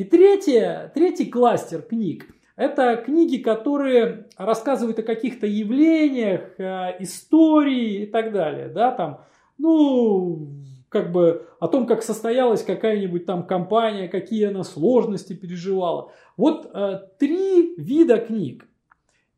[0.00, 2.26] И третье, третий кластер книг–
[2.56, 8.68] это книги, которые рассказывают о каких-то явлениях, э, истории и так далее.
[8.68, 9.26] Да, там,
[9.58, 10.48] ну,
[10.88, 16.12] как бы о том, как состоялась какая-нибудь там компания, какие она сложности переживала.
[16.38, 18.66] Вот э, три вида книг.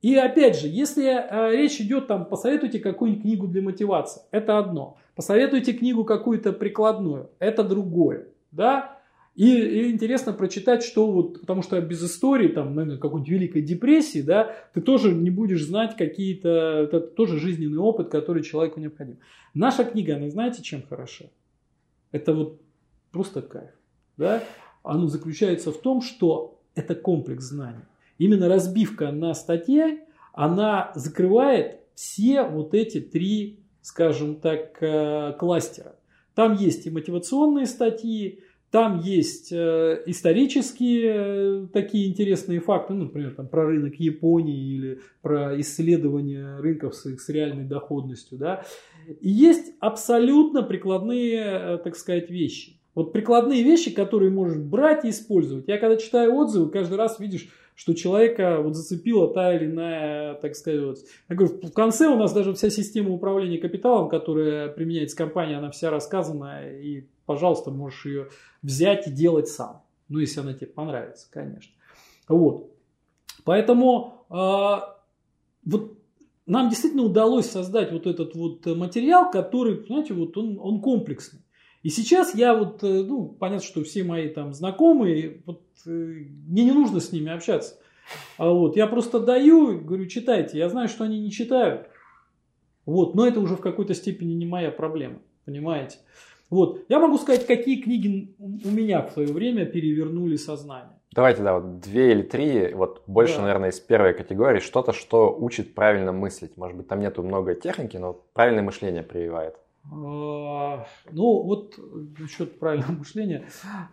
[0.00, 4.96] И опять же, если э, речь идет там, посоветуйте какую-нибудь книгу для мотивации, это одно.
[5.16, 8.28] Посоветуйте книгу какую-то прикладную, это другое.
[8.52, 9.01] Да?
[9.34, 14.20] И, и интересно прочитать, что вот, потому что без истории, там, наверное, какой-нибудь Великой депрессии,
[14.20, 16.48] да, ты тоже не будешь знать какие-то,
[16.84, 19.18] это тоже жизненный опыт, который человеку необходим.
[19.54, 21.26] Наша книга, она знаете, чем хороша?
[22.10, 22.60] Это вот
[23.10, 23.70] просто кайф,
[24.18, 24.42] да?
[24.82, 27.84] Оно заключается в том, что это комплекс знаний.
[28.18, 30.00] Именно разбивка на статье,
[30.34, 35.96] она закрывает все вот эти три, скажем так, э, кластера.
[36.34, 38.40] Там есть и мотивационные статьи,
[38.72, 45.00] там есть э, исторические э, такие интересные факты, ну, например, там, про рынок Японии или
[45.20, 48.38] про исследование рынков с с реальной доходностью.
[48.38, 48.64] Да?
[49.20, 52.78] И есть абсолютно прикладные, э, так сказать, вещи.
[52.94, 55.68] Вот прикладные вещи, которые можешь брать и использовать.
[55.68, 60.56] Я когда читаю отзывы, каждый раз видишь, что человека вот зацепила та или иная, так
[60.56, 61.04] сказать.
[61.28, 65.70] Я говорю, в конце у нас даже вся система управления капиталом, которая применяется компания, она
[65.70, 68.28] вся рассказана, и, пожалуйста, можешь ее
[68.62, 69.82] взять и делать сам.
[70.08, 71.72] Ну, если она тебе понравится, конечно.
[72.28, 72.70] Вот.
[73.44, 74.34] Поэтому э,
[75.64, 75.98] вот
[76.46, 81.40] нам действительно удалось создать вот этот вот материал, который, знаете, вот он, он комплексный.
[81.82, 86.64] И сейчас я вот, э, ну, понятно, что все мои там знакомые, вот, э, мне
[86.64, 87.76] не нужно с ними общаться.
[88.38, 90.58] А вот, я просто даю, говорю, читайте.
[90.58, 91.88] Я знаю, что они не читают.
[92.84, 95.98] Вот, но это уже в какой-то степени не моя проблема, понимаете?
[96.52, 100.92] Вот, я могу сказать, какие книги у меня в свое время перевернули сознание.
[101.14, 103.42] Давайте, да, вот две или три, вот больше, да.
[103.44, 106.58] наверное, из первой категории, что-то, что учит правильно мыслить.
[106.58, 109.56] Может быть, там нету много техники, но правильное мышление прививает.
[109.90, 111.78] А, ну, вот
[112.18, 113.46] насчет правильного мышления.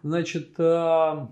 [0.04, 1.32] Значит, а,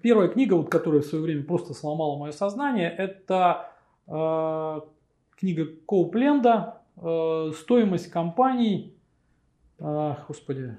[0.00, 3.70] первая книга, вот, которая в свое время просто сломала мое сознание, это
[4.06, 4.82] а,
[5.36, 8.93] книга Коупленда «Стоимость компаний».
[9.78, 10.76] Господи,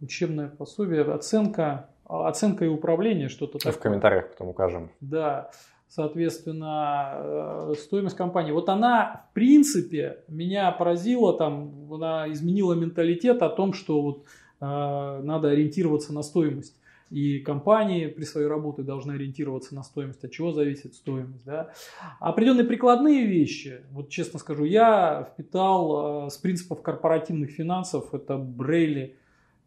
[0.00, 3.72] учебное пособие, оценка, оценка и управление, что-то такое.
[3.72, 4.90] В комментариях потом укажем.
[5.00, 5.50] Да
[5.88, 8.52] соответственно, э, стоимость компании.
[8.52, 14.24] Вот она, в принципе, меня поразила, там, она изменила менталитет о том, что вот
[14.60, 16.76] э, надо ориентироваться на стоимость.
[17.10, 20.24] И компании при своей работе должны ориентироваться на стоимость.
[20.24, 21.44] От чего зависит стоимость?
[21.44, 21.70] Да?
[22.18, 29.16] Определенные прикладные вещи, вот честно скажу, я впитал э, с принципов корпоративных финансов, это Брейли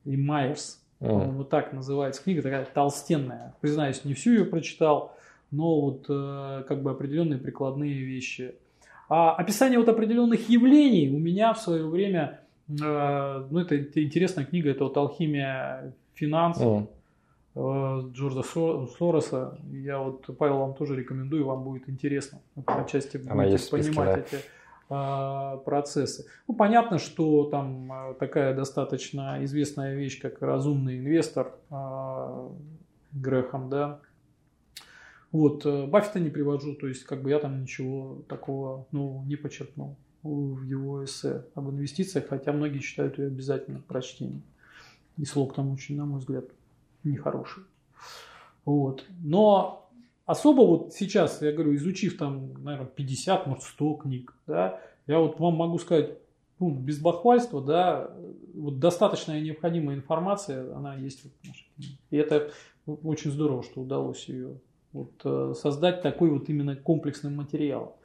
[0.04, 0.84] и Майерс.
[1.00, 1.32] Mm.
[1.38, 3.56] Вот так называется книга, такая толстенная.
[3.62, 5.16] Признаюсь, не всю ее прочитал
[5.52, 8.56] но вот э, как бы определенные прикладные вещи.
[9.08, 14.46] А описание вот определенных явлений у меня в свое время, э, ну это, это интересная
[14.46, 16.88] книга, это вот «Алхимия финансов» mm.
[17.60, 19.60] Джорджа Сороса.
[19.72, 22.40] Я вот, Павел, вам тоже рекомендую, вам будет интересно.
[22.66, 24.44] Отчасти будете понимать эти
[25.66, 26.26] процессы.
[26.48, 31.54] Ну, понятно, что там такая достаточно известная вещь, как разумный инвестор
[33.12, 34.00] Грехом, да,
[35.32, 39.36] вот, э, Баффета не привожу, то есть как бы я там ничего такого ну, не
[39.36, 44.42] почерпнул в его эссе об инвестициях, хотя многие считают ее обязательным прочтением.
[45.18, 46.46] И слог там очень, на мой взгляд,
[47.04, 47.64] нехороший.
[48.66, 49.06] Вот.
[49.24, 49.90] Но
[50.26, 55.40] особо вот сейчас, я говорю, изучив там, наверное, 50, может 100 книг, да, я вот
[55.40, 56.18] вам могу сказать,
[56.60, 58.12] ну, без бахвальства, да,
[58.54, 61.98] вот достаточная необходимая информация, она есть в нашей книге.
[62.12, 62.52] И это
[62.86, 64.60] очень здорово, что удалось ее
[64.92, 67.98] вот, э, создать такой вот именно комплексный материал.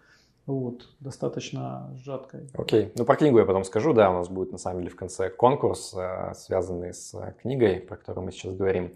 [0.47, 2.51] Вот, достаточно сжаткой.
[2.55, 2.93] Окей, okay.
[2.97, 5.31] ну про книгу я потом скажу, да, у нас будет на самом деле в конце
[5.31, 8.95] конкурс, э, связанный с э, книгой, про которую мы сейчас говорим.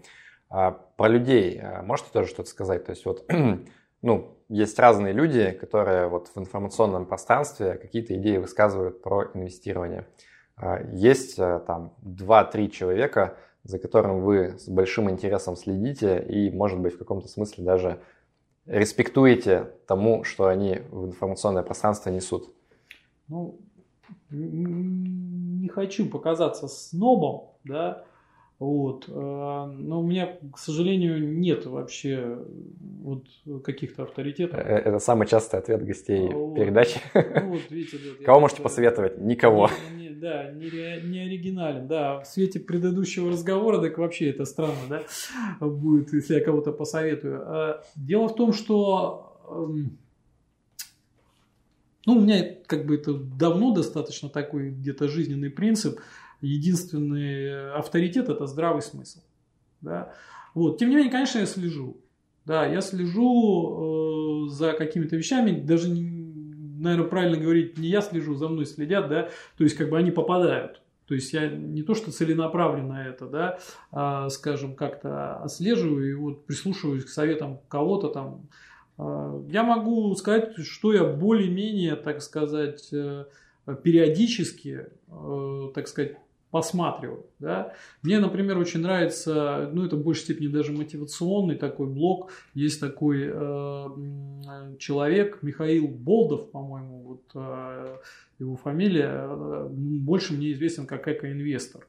[0.51, 2.85] А про людей можете тоже что-то сказать?
[2.85, 3.25] То есть вот,
[4.01, 10.07] ну, есть разные люди, которые вот в информационном пространстве какие-то идеи высказывают про инвестирование.
[10.55, 16.95] А есть там 2-3 человека, за которым вы с большим интересом следите и, может быть,
[16.95, 17.99] в каком-то смысле даже
[18.65, 22.53] респектуете тому, что они в информационное пространство несут?
[23.27, 23.59] Ну,
[24.31, 28.03] не хочу показаться снобом, да,
[28.59, 29.05] вот.
[29.07, 32.37] Э, но у меня, к сожалению, нет вообще
[33.01, 33.23] вот
[33.63, 34.59] каких-то авторитетов.
[34.59, 36.55] Э, это самый частый ответ гостей вот.
[36.55, 36.99] передачи.
[37.13, 39.17] Ну, вот, видите, Кого можете посоветовать?
[39.17, 39.69] Никого.
[40.19, 42.19] Да, не, не оригинален, да.
[42.19, 47.41] В свете предыдущего разговора, так вообще это странно, да, будет, если я кого-то посоветую.
[47.45, 49.97] А, дело в том, что эм,
[52.05, 55.99] ну, у меня как бы это давно достаточно такой где-то жизненный принцип.
[56.41, 59.19] Единственный авторитет– это здравый смысл.
[59.81, 60.13] Да?
[60.55, 60.79] Вот.
[60.79, 61.97] Тем не менее, конечно, я слежу.
[62.45, 65.89] Да, я слежу э, за какими-то вещами, даже,
[66.79, 70.11] наверное, правильно говорить, не я слежу, за мной следят, да, то есть как бы они
[70.11, 70.81] попадают.
[71.07, 73.59] То есть я не то, что целенаправленно это, да,
[73.91, 78.47] а, скажем, как-то отслеживаю и вот прислушиваюсь к советам кого-то там.
[78.99, 83.25] А, я могу сказать, что я более-менее, так сказать, э,
[83.83, 86.15] периодически, э, так сказать,
[86.51, 87.25] посматриваю.
[87.39, 87.73] Да?
[88.01, 92.31] Мне, например, очень нравится, ну это в большей степени даже мотивационный такой блог.
[92.53, 97.97] Есть такой э, человек, Михаил Болдов, по-моему, вот э,
[98.39, 101.87] его фамилия, э, больше мне известен как экоинвестор.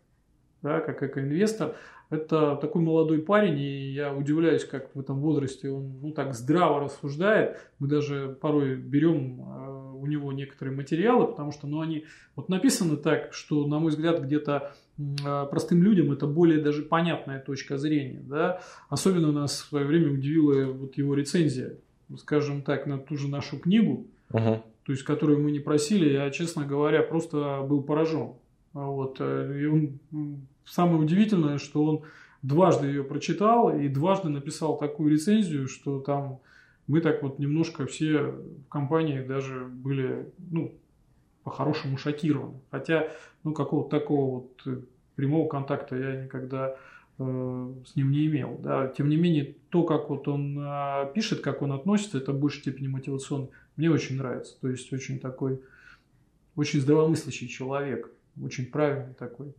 [0.63, 1.75] Да, как экоинвестор.
[2.11, 6.81] Это такой молодой парень, и я удивляюсь, как в этом возрасте он ну, так здраво
[6.81, 7.59] рассуждает.
[7.79, 9.70] Мы даже порой берем э,
[10.01, 12.05] у него некоторые материалы, потому что ну, они
[12.37, 17.41] вот написаны так, что, на мой взгляд, где-то э, простым людям это более даже понятная
[17.41, 18.21] точка зрения.
[18.21, 18.61] Да?
[18.89, 21.77] Особенно нас в свое время удивила вот его рецензия,
[22.19, 24.63] скажем так, на ту же нашу книгу, uh-huh.
[24.85, 26.13] то есть которую мы не просили.
[26.13, 28.35] Я, честно говоря, просто был поражен.
[28.73, 29.17] Вот.
[29.21, 30.01] Э, и он
[30.65, 32.03] самое удивительное, что он
[32.43, 36.41] дважды ее прочитал и дважды написал такую рецензию, что там
[36.91, 40.75] мы так вот немножко все в компании даже были, ну,
[41.45, 42.61] по-хорошему шокированы.
[42.73, 43.13] Хотя,
[43.45, 44.81] ну, какого-то такого вот э,
[45.15, 46.75] прямого контакта я никогда
[47.19, 48.59] э, с ним не имел.
[48.59, 48.89] Да.
[48.89, 52.63] Тем не менее, то, как вот он э, пишет, как он относится, это в большей
[52.63, 53.51] степени мотивационно.
[53.77, 54.61] Мне очень нравится.
[54.61, 55.63] То есть, очень такой,
[56.57, 58.11] очень здравомыслящий человек.
[58.43, 59.55] Очень правильный такой.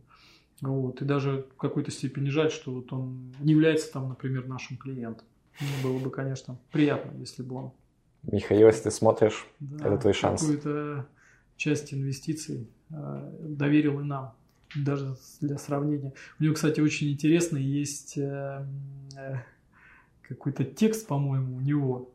[0.60, 1.00] Вот.
[1.00, 5.26] И даже в какой-то степени жаль, что вот он не является там, например, нашим клиентом.
[5.82, 7.72] Было бы, конечно, приятно, если бы он...
[8.22, 10.40] Михаил, если ты смотришь, да, это твой шанс.
[10.40, 11.06] Какую-то
[11.56, 14.34] часть инвестиций э, доверил и нам,
[14.76, 16.12] даже для сравнения.
[16.38, 18.66] У него, кстати, очень интересно, есть э,
[19.16, 19.36] э,
[20.22, 22.10] какой-то текст, по-моему, у него,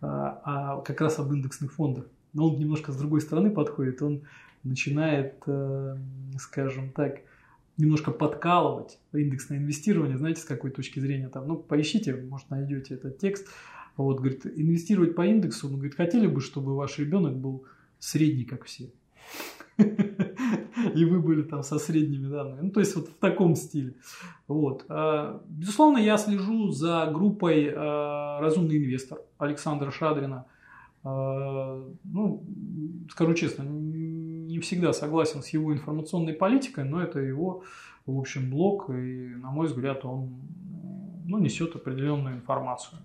[0.00, 2.06] э, а как раз об индексных фондах.
[2.32, 4.02] Но он немножко с другой стороны подходит.
[4.02, 4.22] Он
[4.62, 5.96] начинает, э,
[6.38, 7.20] скажем так,
[7.80, 13.18] немножко подкалывать индексное инвестирование, знаете, с какой точки зрения там, ну, поищите, может, найдете этот
[13.18, 13.48] текст.
[13.96, 17.64] Вот, говорит, инвестировать по индексу, он говорит, хотели бы, чтобы ваш ребенок был
[17.98, 18.90] средний, как все.
[20.94, 22.60] И вы были там со средними данными.
[22.62, 23.94] Ну, то есть, вот в таком стиле.
[24.48, 24.84] Вот.
[24.88, 30.46] А, безусловно, я слежу за группой а, «Разумный инвестор» Александра Шадрина.
[31.02, 32.44] А, ну,
[33.10, 33.64] скажу честно,
[34.60, 37.62] не всегда согласен с его информационной политикой, но это его,
[38.04, 40.42] в общем, блог, и, на мой взгляд, он
[41.26, 42.98] ну, несет определенную информацию.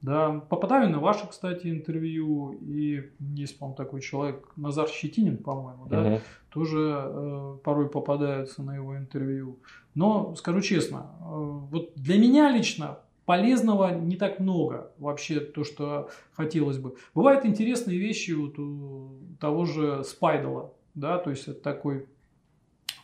[0.00, 6.02] Да, попадаю на ваше, кстати, интервью, и есть, по-моему, такой человек, Назар Щетинин, по-моему, да,
[6.02, 6.20] угу.
[6.50, 9.58] тоже э, порой попадаются на его интервью.
[9.96, 16.08] Но, скажу честно, э, вот для меня лично полезного не так много вообще то, что
[16.32, 16.94] хотелось бы.
[17.14, 19.10] Бывают интересные вещи вот у
[19.40, 22.06] того же Спайдала, да, то есть это такой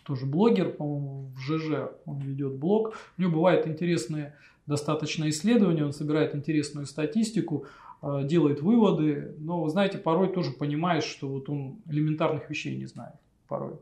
[0.05, 2.95] тоже блогер, по-моему, в ЖЖ он ведет блог.
[3.17, 4.35] У него бывают интересные
[4.67, 7.67] достаточно исследования, он собирает интересную статистику,
[8.03, 13.15] э, делает выводы, но, знаете, порой тоже понимаешь, что вот он элементарных вещей не знает
[13.47, 13.75] порой.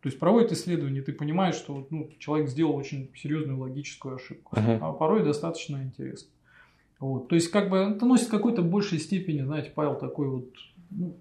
[0.00, 4.54] То есть проводит исследование, ты понимаешь, что ну, человек сделал очень серьезную логическую ошибку.
[4.54, 4.78] Uh-huh.
[4.82, 6.28] А порой достаточно интересно.
[7.00, 7.28] Вот.
[7.28, 10.50] То есть, как бы это носит какой-то большей степени, знаете, Павел, такой вот
[10.90, 11.16] ну,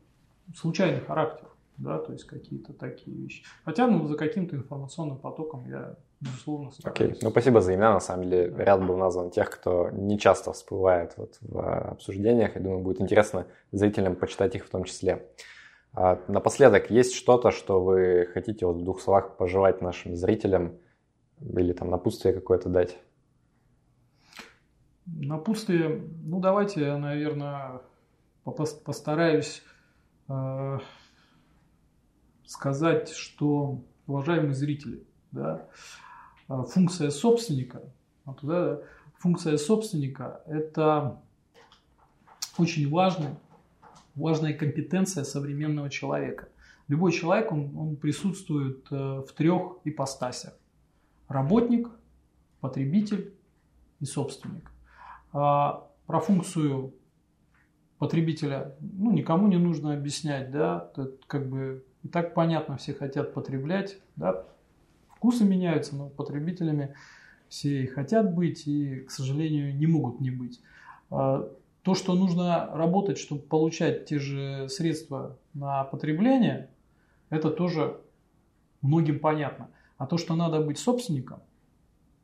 [0.53, 1.47] случайный характер.
[1.77, 3.43] Да, то есть какие-то такие вещи.
[3.65, 7.17] Хотя, ну, за каким-то информационным потоком я, безусловно, Окей, okay.
[7.21, 11.13] ну спасибо за имена, на самом деле ряд был назван тех, кто не часто всплывает
[11.17, 12.55] вот в обсуждениях.
[12.55, 15.27] Я думаю, будет интересно зрителям почитать их в том числе.
[15.93, 20.77] А напоследок, есть что-то, что вы хотите вот в двух словах пожелать нашим зрителям
[21.39, 22.97] или там напутствие какое-то дать?
[25.05, 27.81] Напутствие, ну давайте я, наверное,
[28.43, 29.61] постараюсь
[30.29, 30.79] э,
[32.45, 35.65] сказать, что, уважаемые зрители, да,
[36.49, 37.81] э, функция собственника,
[38.25, 38.81] вот, да,
[39.19, 41.21] функция собственника– это
[42.57, 43.35] очень важный
[44.15, 46.49] важная компетенция современного человека.
[46.87, 50.53] Любой человек, он, он присутствует э, в трех ипостасях.
[51.27, 51.89] Работник,
[52.59, 53.33] потребитель
[53.99, 54.69] и собственник.
[55.31, 56.93] А про функцию
[57.97, 60.51] потребителя ну, никому не нужно объяснять.
[60.51, 60.89] Да?
[60.91, 64.45] Это как бы И так понятно, все хотят потреблять, да,
[65.09, 66.95] вкусы меняются, но потребителями
[67.47, 70.59] все и хотят быть, и, к сожалению, не могут не быть.
[71.09, 71.49] А,
[71.81, 76.69] то, что нужно работать, чтобы получать те же средства на потребление,
[77.29, 78.01] это тоже
[78.81, 79.69] многим понятно.
[79.97, 81.41] А то, что надо быть собственником,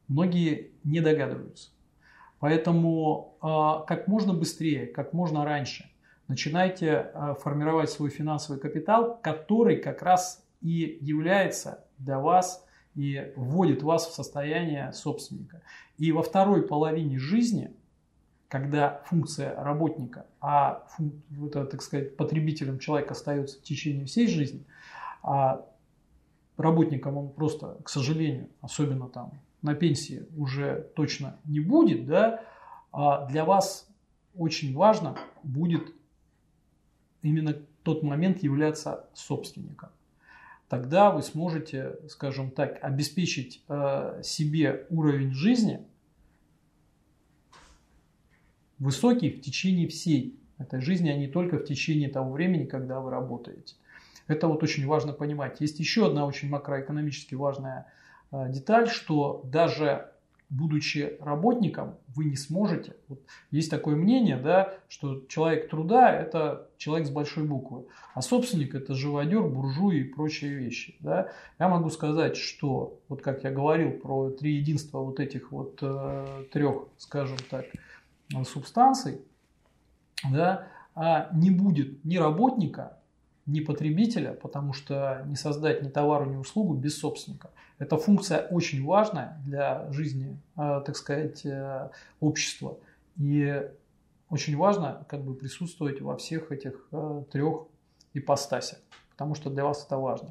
[0.08, 1.70] многие не догадываются.
[2.40, 5.90] Поэтому а, как можно быстрее, как можно раньше
[6.30, 12.66] начинайте а, формировать свой финансовый капитал, который как раз и является для вас
[12.96, 15.62] и вводит вас в состояние собственника.
[15.98, 17.74] И во второй половине жизни,
[18.48, 20.88] когда функция работника, а
[21.44, 24.66] это, так сказать, потребителем человек остается в течение всей жизни,
[25.24, 25.66] а
[26.58, 32.44] работником он просто, к сожалению, особенно там на пенсии уже точно не будет, да,
[32.92, 33.88] а для вас
[34.36, 35.94] очень важно будет
[37.22, 39.90] именно тот момент являться собственником.
[40.68, 45.86] Тогда вы сможете, скажем так, обеспечить э, себе уровень жизни
[48.78, 53.10] высокий в течение всей этой жизни, а не только в течение того времени, когда вы
[53.10, 53.76] работаете.
[54.28, 55.60] Это вот очень важно понимать.
[55.60, 57.88] Есть еще одна очень макроэкономически важная
[58.32, 60.12] э, деталь, что даже
[60.50, 62.96] будучи работником, вы не сможете.
[63.08, 63.22] Вот
[63.52, 68.94] есть такое мнение, да, что человек труда– это человек с большой буквы, а собственник– это
[68.94, 70.96] живодер, буржуи и прочие вещи.
[71.00, 71.32] Да.
[71.60, 76.46] Я могу сказать, что, вот как я говорил про три единства вот этих вот э,
[76.52, 77.66] трех, скажем так,
[78.46, 79.22] субстанций,
[80.32, 82.99] да, а не будет ни работника,
[83.50, 87.50] ни потребителя, потому что не создать ни товару, ни услугу без собственника.
[87.80, 91.90] Эта функция очень важная для жизни, э, так сказать, э,
[92.20, 92.78] общества.
[93.18, 93.64] И
[94.30, 97.64] очень важно как бы присутствовать во всех этих э, трех
[98.14, 98.80] ипостасях,
[99.12, 100.30] потому что для вас это важно.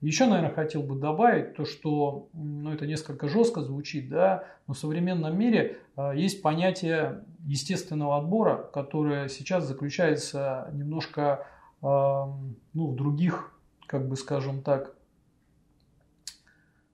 [0.00, 4.78] Еще, наверное, хотел бы добавить то, что, ну, это несколько жестко звучит, да, но в
[4.78, 5.76] современном мире
[6.14, 11.46] есть понятие естественного отбора, которое сейчас заключается немножко
[11.82, 13.52] ну, в других,
[13.86, 14.94] как бы скажем так,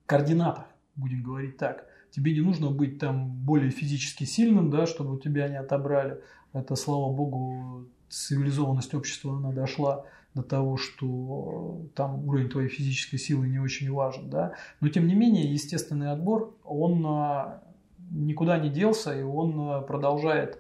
[0.07, 1.87] координатах, будем говорить так.
[2.11, 6.23] Тебе не нужно быть там более физически сильным, да, чтобы тебя не отобрали.
[6.53, 13.49] Это, слава богу, цивилизованность общества она дошла до того, что там уровень твоей физической силы
[13.49, 14.55] не очень важен, да.
[14.81, 17.63] Но тем не менее, естественный отбор, он а,
[18.11, 20.59] никуда не делся, и он а, продолжает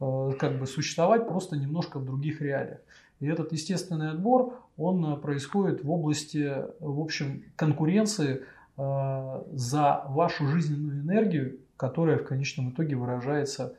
[0.00, 2.80] а, как бы существовать просто немножко в других реалиях.
[3.20, 8.42] И этот естественный отбор, он э, происходит в области, в общем, конкуренции
[8.76, 13.74] э, за вашу жизненную энергию, которая в конечном итоге выражается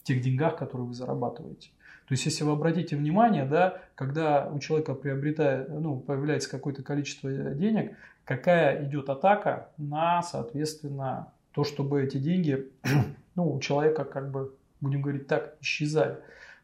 [0.00, 1.70] в тех деньгах, которые вы зарабатываете.
[2.06, 7.30] То есть, если вы обратите внимание, да, когда у человека приобретает, ну, появляется какое-то количество
[7.30, 12.68] денег, какая идет атака на, соответственно, то, чтобы эти деньги,
[13.34, 16.18] ну, у человека, как бы, будем говорить так, исчезали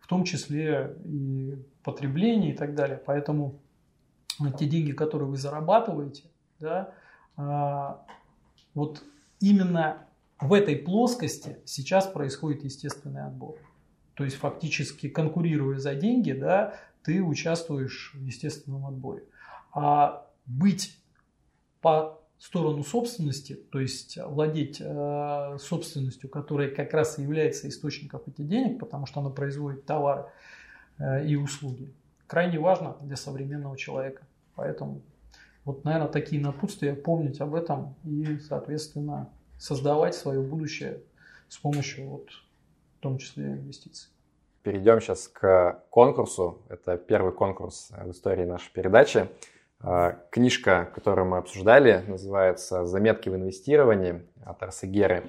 [0.09, 2.97] в том числе и потребление и так далее.
[2.97, 3.61] Поэтому
[4.59, 6.23] те деньги, которые вы зарабатываете,
[6.59, 6.95] да,
[7.37, 8.07] а,
[8.73, 9.05] вот
[9.39, 10.07] именно
[10.41, 13.59] в этой плоскости сейчас происходит естественный отбор.
[14.15, 19.25] То есть фактически конкурируя за деньги, да, ты участвуешь в естественном отборе.
[19.75, 20.99] А быть
[21.83, 28.47] по сторону собственности, то есть владеть э, собственностью, которая как раз и является источником этих
[28.47, 30.27] денег, потому что она производит товары
[30.99, 31.93] э, и услуги,
[32.27, 34.23] крайне важно для современного человека.
[34.55, 35.03] Поэтому
[35.65, 39.29] вот, наверное, такие напутствия, помнить об этом и, соответственно,
[39.59, 41.03] создавать свое будущее
[41.49, 42.31] с помощью, вот,
[42.99, 44.09] в том числе, инвестиций.
[44.63, 46.63] Перейдем сейчас к конкурсу.
[46.69, 49.29] Это первый конкурс в истории нашей передачи.
[49.81, 55.25] А, книжка, которую мы обсуждали, называется «Заметки в инвестировании» от Арсегеры.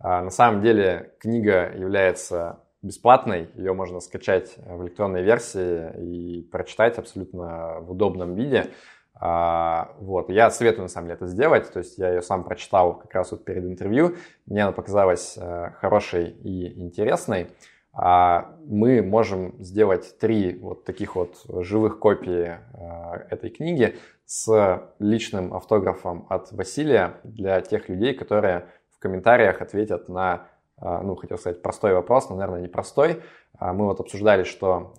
[0.00, 6.98] А, на самом деле книга является бесплатной, ее можно скачать в электронной версии и прочитать
[6.98, 8.70] абсолютно в удобном виде.
[9.14, 10.30] А, вот.
[10.30, 11.72] Я советую, на самом деле, это сделать.
[11.72, 14.16] То есть я ее сам прочитал как раз вот перед интервью.
[14.46, 15.38] Мне она показалась
[15.80, 17.52] хорошей и интересной.
[17.94, 25.52] А мы можем сделать три вот таких вот живых копии а, этой книги с личным
[25.52, 30.48] автографом от Василия для тех людей, которые в комментариях ответят на,
[30.78, 33.22] а, ну, хотел сказать, простой вопрос, но, наверное, непростой.
[33.60, 34.94] Мы вот обсуждали, что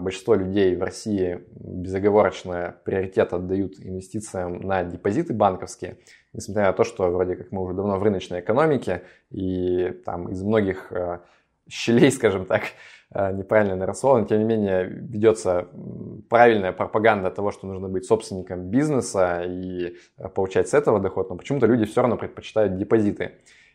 [0.00, 5.98] большинство людей в России безоговорочно приоритет отдают инвестициям на депозиты банковские,
[6.32, 10.42] несмотря на то, что вроде как мы уже давно в рыночной экономике, и там из
[10.42, 10.92] многих
[11.68, 12.62] щелей, скажем так,
[13.14, 15.68] э, неправильно нарисовано, тем не менее ведется
[16.28, 21.36] правильная пропаганда того, что нужно быть собственником бизнеса и э, получать с этого доход, но
[21.36, 23.32] почему-то люди все равно предпочитают депозиты.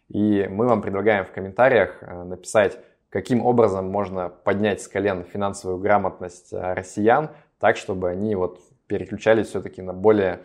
[0.09, 2.77] И мы вам предлагаем в комментариях э, написать,
[3.09, 9.81] каким образом можно поднять с колен финансовую грамотность россиян, так, чтобы они вот переключались все-таки
[9.81, 10.39] на более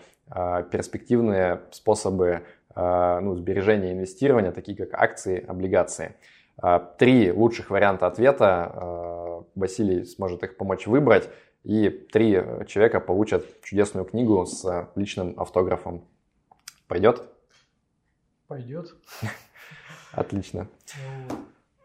[0.72, 2.42] перспективные способы
[2.74, 6.16] ну, сбережения и инвестирования, такие как акции, облигации.
[6.58, 8.72] А, три лучших варианта ответа.
[8.74, 11.28] А, Василий сможет их помочь выбрать.
[11.64, 12.32] И три
[12.66, 16.04] человека получат чудесную книгу с личным автографом.
[16.86, 17.22] Пойдет?
[18.46, 18.94] Пойдет.
[20.12, 20.68] Отлично.
[21.28, 21.36] Ну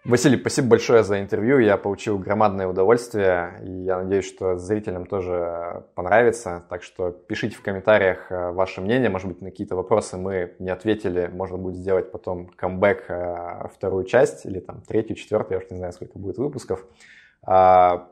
[0.03, 1.59] Василий, спасибо большое за интервью.
[1.59, 3.61] Я получил громадное удовольствие.
[3.63, 6.63] И я надеюсь, что зрителям тоже понравится.
[6.69, 9.11] Так что пишите в комментариях э, ваше мнение.
[9.11, 11.29] Может быть, на какие-то вопросы мы не ответили.
[11.31, 15.59] Можно будет сделать потом камбэк, э, вторую часть или там третью, четвертую.
[15.59, 16.83] Я уж не знаю, сколько будет выпусков.
[17.43, 18.09] А,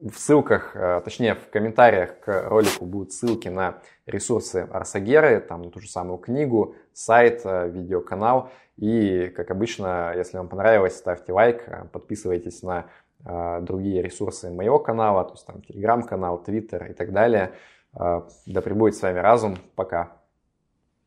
[0.00, 5.70] в ссылках, э, точнее в комментариях к ролику будут ссылки на ресурсы Арсагеры, там на
[5.70, 8.50] ту же самую книгу, сайт, видеоканал.
[8.76, 12.86] И, как обычно, если вам понравилось, ставьте лайк, э, подписывайтесь на
[13.24, 17.52] э, другие ресурсы моего канала, то есть там телеграм-канал, твиттер и так далее.
[17.94, 19.56] Э, да пребудет с вами разум.
[19.74, 20.12] Пока.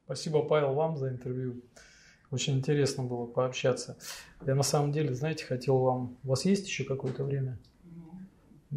[0.05, 1.61] Спасибо, Павел, вам за интервью.
[2.31, 3.97] Очень интересно было пообщаться.
[4.45, 6.17] Я на самом деле, знаете, хотел вам...
[6.23, 7.57] У вас есть еще какое-то время?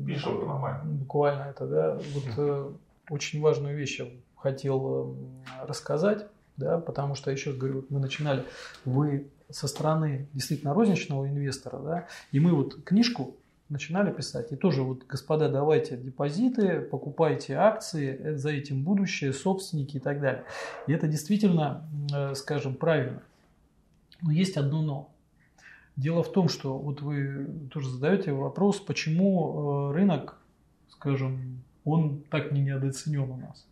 [0.06, 0.82] Пишем, нормально.
[0.84, 1.98] Буквально это, да.
[2.14, 2.72] Вот э,
[3.10, 4.06] очень важную вещь я
[4.36, 8.44] хотел э, рассказать да, потому что, еще говорю, мы начинали,
[8.84, 13.36] вы со стороны действительно розничного инвестора, да, и мы вот книжку
[13.72, 14.52] начинали писать.
[14.52, 20.20] И тоже вот, господа, давайте депозиты, покупайте акции, э, за этим будущее, собственники и так
[20.20, 20.44] далее.
[20.86, 23.22] И это действительно, э, скажем, правильно.
[24.20, 25.08] Но есть одно но.
[25.96, 30.38] Дело в том, что вот вы тоже задаете вопрос, почему э, рынок,
[30.90, 33.66] скажем, он так не недооценен у нас.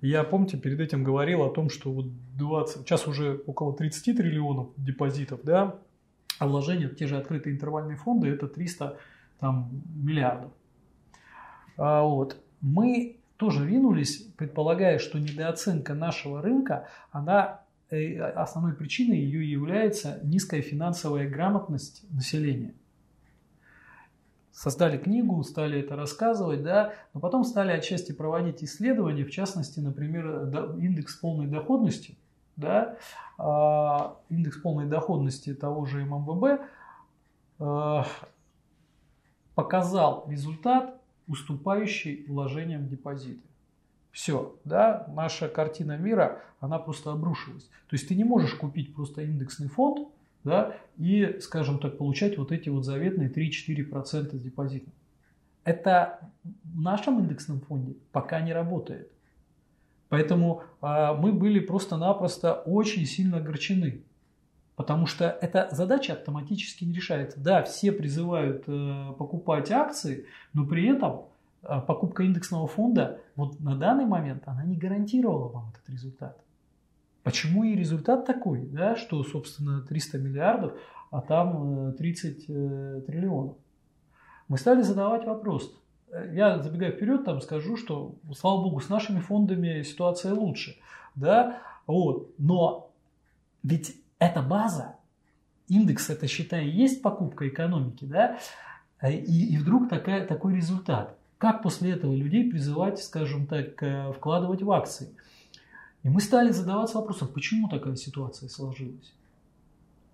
[0.00, 2.06] Я, помните, перед этим говорил о том, что вот
[2.36, 5.78] 20, сейчас уже около 30 триллионов депозитов, да,
[6.38, 8.98] а вложения в те же открытые интервальные фонды это 300
[9.40, 10.52] там, миллиардов.
[11.76, 12.36] А вот.
[12.60, 17.60] Мы тоже ринулись, предполагая, что недооценка нашего рынка, она
[17.90, 22.74] э, основной причиной ее является низкая финансовая грамотность населения
[24.56, 30.26] создали книгу, стали это рассказывать, да, но потом стали отчасти проводить исследования, в частности, например,
[30.78, 32.16] индекс полной доходности,
[32.56, 32.96] да,
[33.36, 36.62] а, индекс полной доходности того же ММВБ
[37.58, 38.06] а,
[39.54, 43.42] показал результат, уступающий вложениям в депозиты.
[44.10, 47.64] Все, да, наша картина мира, она просто обрушилась.
[47.64, 50.08] То есть ты не можешь купить просто индексный фонд,
[50.46, 54.88] да, и, скажем так, получать вот эти вот заветные 3-4% депозита.
[55.64, 59.10] Это в нашем индексном фонде пока не работает.
[60.08, 64.04] Поэтому а, мы были просто-напросто очень сильно огорчены.
[64.76, 67.40] Потому что эта задача автоматически не решается.
[67.40, 71.22] Да, все призывают э, покупать акции, но при этом
[71.62, 76.38] э, покупка индексного фонда вот на данный момент она не гарантировала вам этот результат.
[77.26, 80.74] Почему и результат такой, да, что, собственно, 300 миллиардов,
[81.10, 83.56] а там 30 э, э, триллионов?
[84.46, 85.76] Мы стали задавать вопрос.
[86.32, 90.76] Я, забегая вперед, там скажу, что, слава богу, с нашими фондами ситуация лучше.
[91.16, 91.62] Да?
[91.88, 92.32] Вот.
[92.38, 92.92] Но
[93.64, 94.94] ведь эта база,
[95.66, 98.38] индекс, это, считай, есть покупка экономики, да?
[99.02, 101.18] И, и вдруг такая, такой результат.
[101.38, 105.08] Как после этого людей призывать, скажем так, э, вкладывать в акции?
[106.06, 109.12] И мы стали задаваться вопросом, почему такая ситуация сложилась.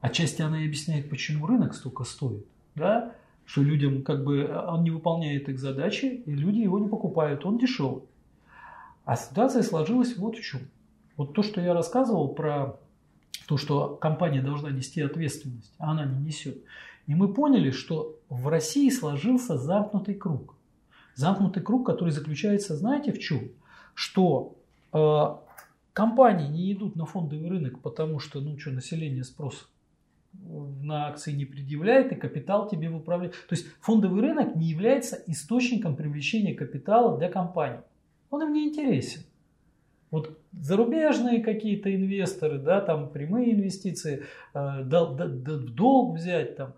[0.01, 2.47] Отчасти она и объясняет, почему рынок столько стоит.
[2.75, 3.15] Да?
[3.45, 7.59] Что людям как бы он не выполняет их задачи, и люди его не покупают, он
[7.59, 8.05] дешевый.
[9.05, 10.63] А ситуация сложилась вот в чем.
[11.19, 12.79] Вот то, что я рассказывал про
[13.47, 16.57] то, что компания должна нести ответственность, а она не несет.
[17.07, 20.55] И мы поняли, что в России сложился замкнутый круг.
[21.17, 23.51] Замкнутый круг, который заключается, знаете, в чем?
[23.93, 24.57] Что
[24.95, 25.52] э,
[25.93, 29.69] Компании не идут на фондовый рынок, потому что, ну что, население спрос
[30.33, 33.33] на акции не предъявляет, и капитал тебе выправляет.
[33.33, 37.81] То есть фондовый рынок не является источником привлечения капитала для компаний.
[38.31, 39.23] Он им не интересен.
[40.11, 44.25] Вот зарубежные какие-то инвесторы, да, там прямые инвестиции,
[44.55, 46.73] э, в долг взять там.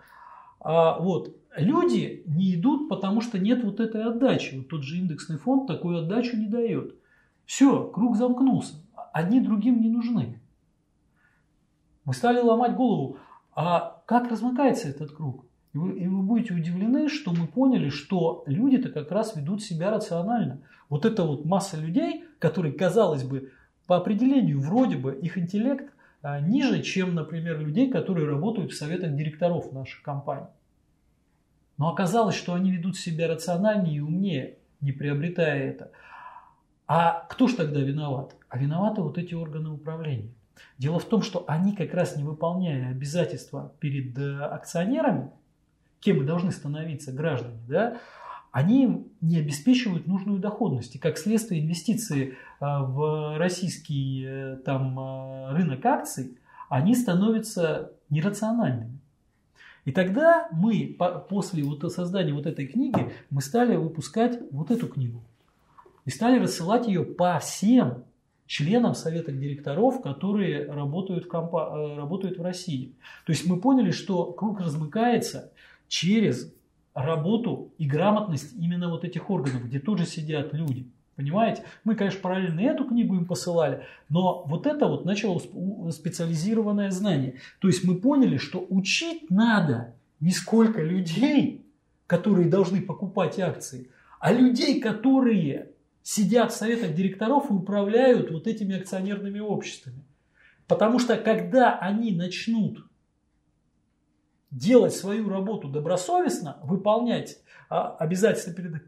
[0.60, 4.56] А вот люди не идут, потому что нет вот этой отдачи.
[4.56, 6.96] Вот тот же индексный фонд такую отдачу не дает.
[7.44, 8.83] Все, круг замкнулся
[9.14, 10.40] одни другим не нужны.
[12.04, 13.18] Мы стали ломать голову,
[13.54, 15.46] а как размыкается этот круг?
[15.72, 19.90] И вы, и вы будете удивлены, что мы поняли, что люди-то как раз ведут себя
[19.90, 20.60] рационально.
[20.88, 23.52] Вот эта вот масса людей, которые, казалось бы,
[23.86, 29.14] по определению, вроде бы, их интеллект а, ниже, чем, например, людей, которые работают в советах
[29.14, 30.48] директоров наших компаний.
[31.78, 35.92] Но оказалось, что они ведут себя рациональнее и умнее, не приобретая это.
[36.86, 38.34] А кто же тогда виноват?
[38.48, 40.30] А виноваты вот эти органы управления.
[40.78, 45.30] Дело в том, что они как раз не выполняя обязательства перед э, акционерами,
[46.00, 47.98] кем мы должны становиться граждане, да,
[48.52, 50.94] они не обеспечивают нужную доходность.
[50.94, 56.38] И как следствие инвестиции а, в российский э, там, рынок акций,
[56.68, 59.00] они становятся нерациональными.
[59.84, 60.96] И тогда мы,
[61.28, 65.20] после вот создания вот этой книги, мы стали выпускать вот эту книгу.
[66.04, 68.04] И стали рассылать ее по всем
[68.46, 72.92] членам совета директоров, которые работают компа- э, работают в России.
[73.24, 75.52] То есть мы поняли, что круг размыкается
[75.88, 76.52] через
[76.94, 80.86] работу и грамотность именно вот этих органов, где тоже сидят люди.
[81.16, 81.62] Понимаете?
[81.84, 85.40] Мы, конечно, параллельно эту книгу им посылали, но вот это вот начало
[85.90, 87.36] специализированное знание.
[87.60, 91.64] То есть мы поняли, что учить надо не сколько людей,
[92.06, 95.70] которые должны покупать акции, а людей, которые
[96.04, 100.04] сидят в советах директоров и управляют вот этими акционерными обществами.
[100.68, 102.86] Потому что когда они начнут
[104.50, 108.84] делать свою работу добросовестно, выполнять а, обязательства перед,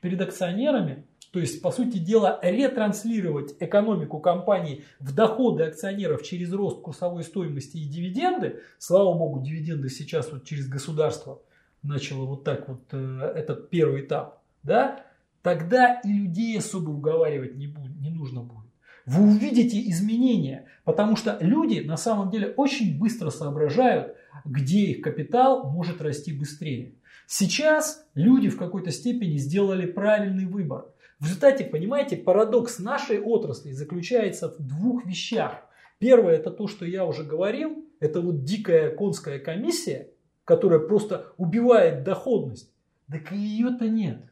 [0.00, 6.80] перед акционерами, то есть, по сути дела, ретранслировать экономику компании в доходы акционеров через рост
[6.80, 8.62] курсовой стоимости и дивиденды.
[8.78, 11.42] Слава богу, дивиденды сейчас вот через государство
[11.82, 14.42] начало вот так вот э, этот первый этап.
[14.62, 15.04] Да?
[15.44, 18.64] Тогда и людей особо уговаривать не, будет, не нужно будет.
[19.04, 24.16] Вы увидите изменения, потому что люди на самом деле очень быстро соображают,
[24.46, 26.94] где их капитал может расти быстрее.
[27.26, 30.86] Сейчас люди в какой-то степени сделали правильный выбор.
[31.20, 35.58] В результате, понимаете, парадокс нашей отрасли заключается в двух вещах.
[35.98, 40.08] Первое, это то, что я уже говорил, это вот дикая конская комиссия,
[40.46, 42.72] которая просто убивает доходность.
[43.10, 44.22] Так и ее-то нет.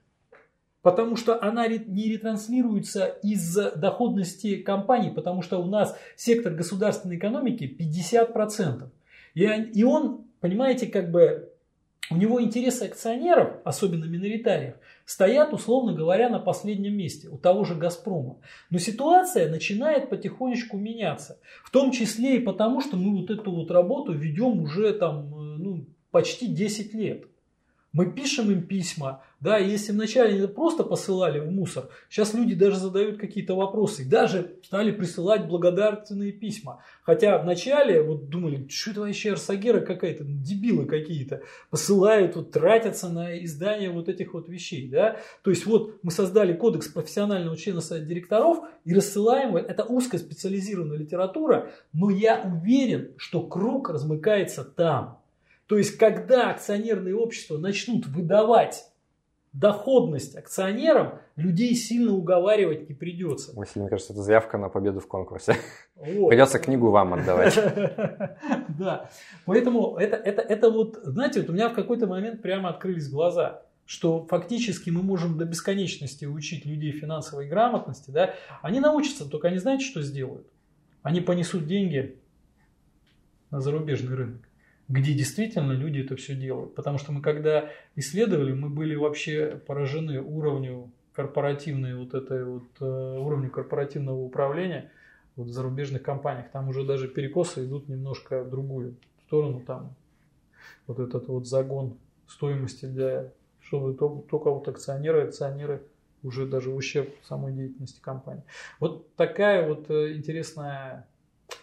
[0.83, 7.77] Потому что она не ретранслируется из доходности компаний, потому что у нас сектор государственной экономики
[7.79, 8.89] 50%.
[9.35, 11.49] И, и он, понимаете, как бы
[12.11, 17.75] у него интересы акционеров, особенно миноритариев, стоят, условно говоря, на последнем месте, у того же
[17.75, 18.39] «Газпрома».
[18.71, 21.39] Но ситуация начинает потихонечку меняться.
[21.65, 25.57] В том числе и потому, что мы вот эту вот работу ведем уже там, э,
[25.59, 27.25] ну, почти 10 лет.
[27.93, 32.77] Мы пишем им письма, да, и если вначале просто посылали в мусор, сейчас люди даже
[32.77, 36.83] задают какие-то вопросы, даже стали присылать благодарственные письма.
[37.03, 43.11] Хотя вначале вот думали, что это вообще Арсагера какая-то, ну, дебилы какие-то, посылают, вот, тратятся
[43.11, 45.19] на издание вот этих вот вещей, да.
[45.43, 51.71] То есть вот мы создали кодекс профессионального члена совета директоров и рассылаем, это узкоспециализированная литература,
[51.93, 55.22] но я уверен, что круг размыкается там.
[55.67, 58.85] То есть, когда акционерные общества начнут выдавать
[59.53, 63.53] доходность акционерам, людей сильно уговаривать не придется.
[63.55, 65.57] Василий, мне кажется, это заявка на победу в конкурсе.
[65.95, 66.31] Вот.
[66.31, 67.59] Придется книгу вам отдавать.
[68.69, 69.11] Да,
[69.45, 73.63] поэтому это, это, это вот, знаете, вот у меня в какой-то момент прямо открылись глаза,
[73.85, 79.59] что фактически мы можем до бесконечности учить людей финансовой грамотности, да, они научатся, только они
[79.59, 80.47] знаете, что сделают?
[81.03, 82.19] Они понесут деньги
[83.51, 84.49] на зарубежный рынок
[84.93, 86.75] где действительно люди это все делают.
[86.75, 92.85] Потому что мы когда исследовали, мы были вообще поражены уровню корпоративной вот этой вот э,
[93.19, 94.93] уровню корпоративного управления
[95.35, 96.51] вот в зарубежных компаниях.
[96.53, 98.97] Там уже даже перекосы идут немножко в другую
[99.27, 99.63] сторону.
[99.67, 99.95] Там
[100.87, 101.97] вот этот вот загон
[102.27, 105.83] стоимости для чтобы только вот акционеры, акционеры
[106.23, 108.43] уже даже в ущерб самой деятельности компании.
[108.79, 111.07] Вот такая вот э, интересная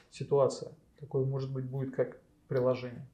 [0.10, 0.72] ситуация.
[1.00, 3.06] Такое, может быть, будет как приложение.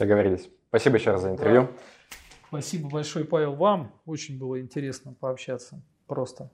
[0.00, 0.48] Договорились.
[0.68, 1.68] Спасибо еще раз за интервью.
[2.48, 3.92] Спасибо большое, Павел, вам.
[4.06, 5.82] Очень было интересно пообщаться.
[6.06, 6.50] Просто.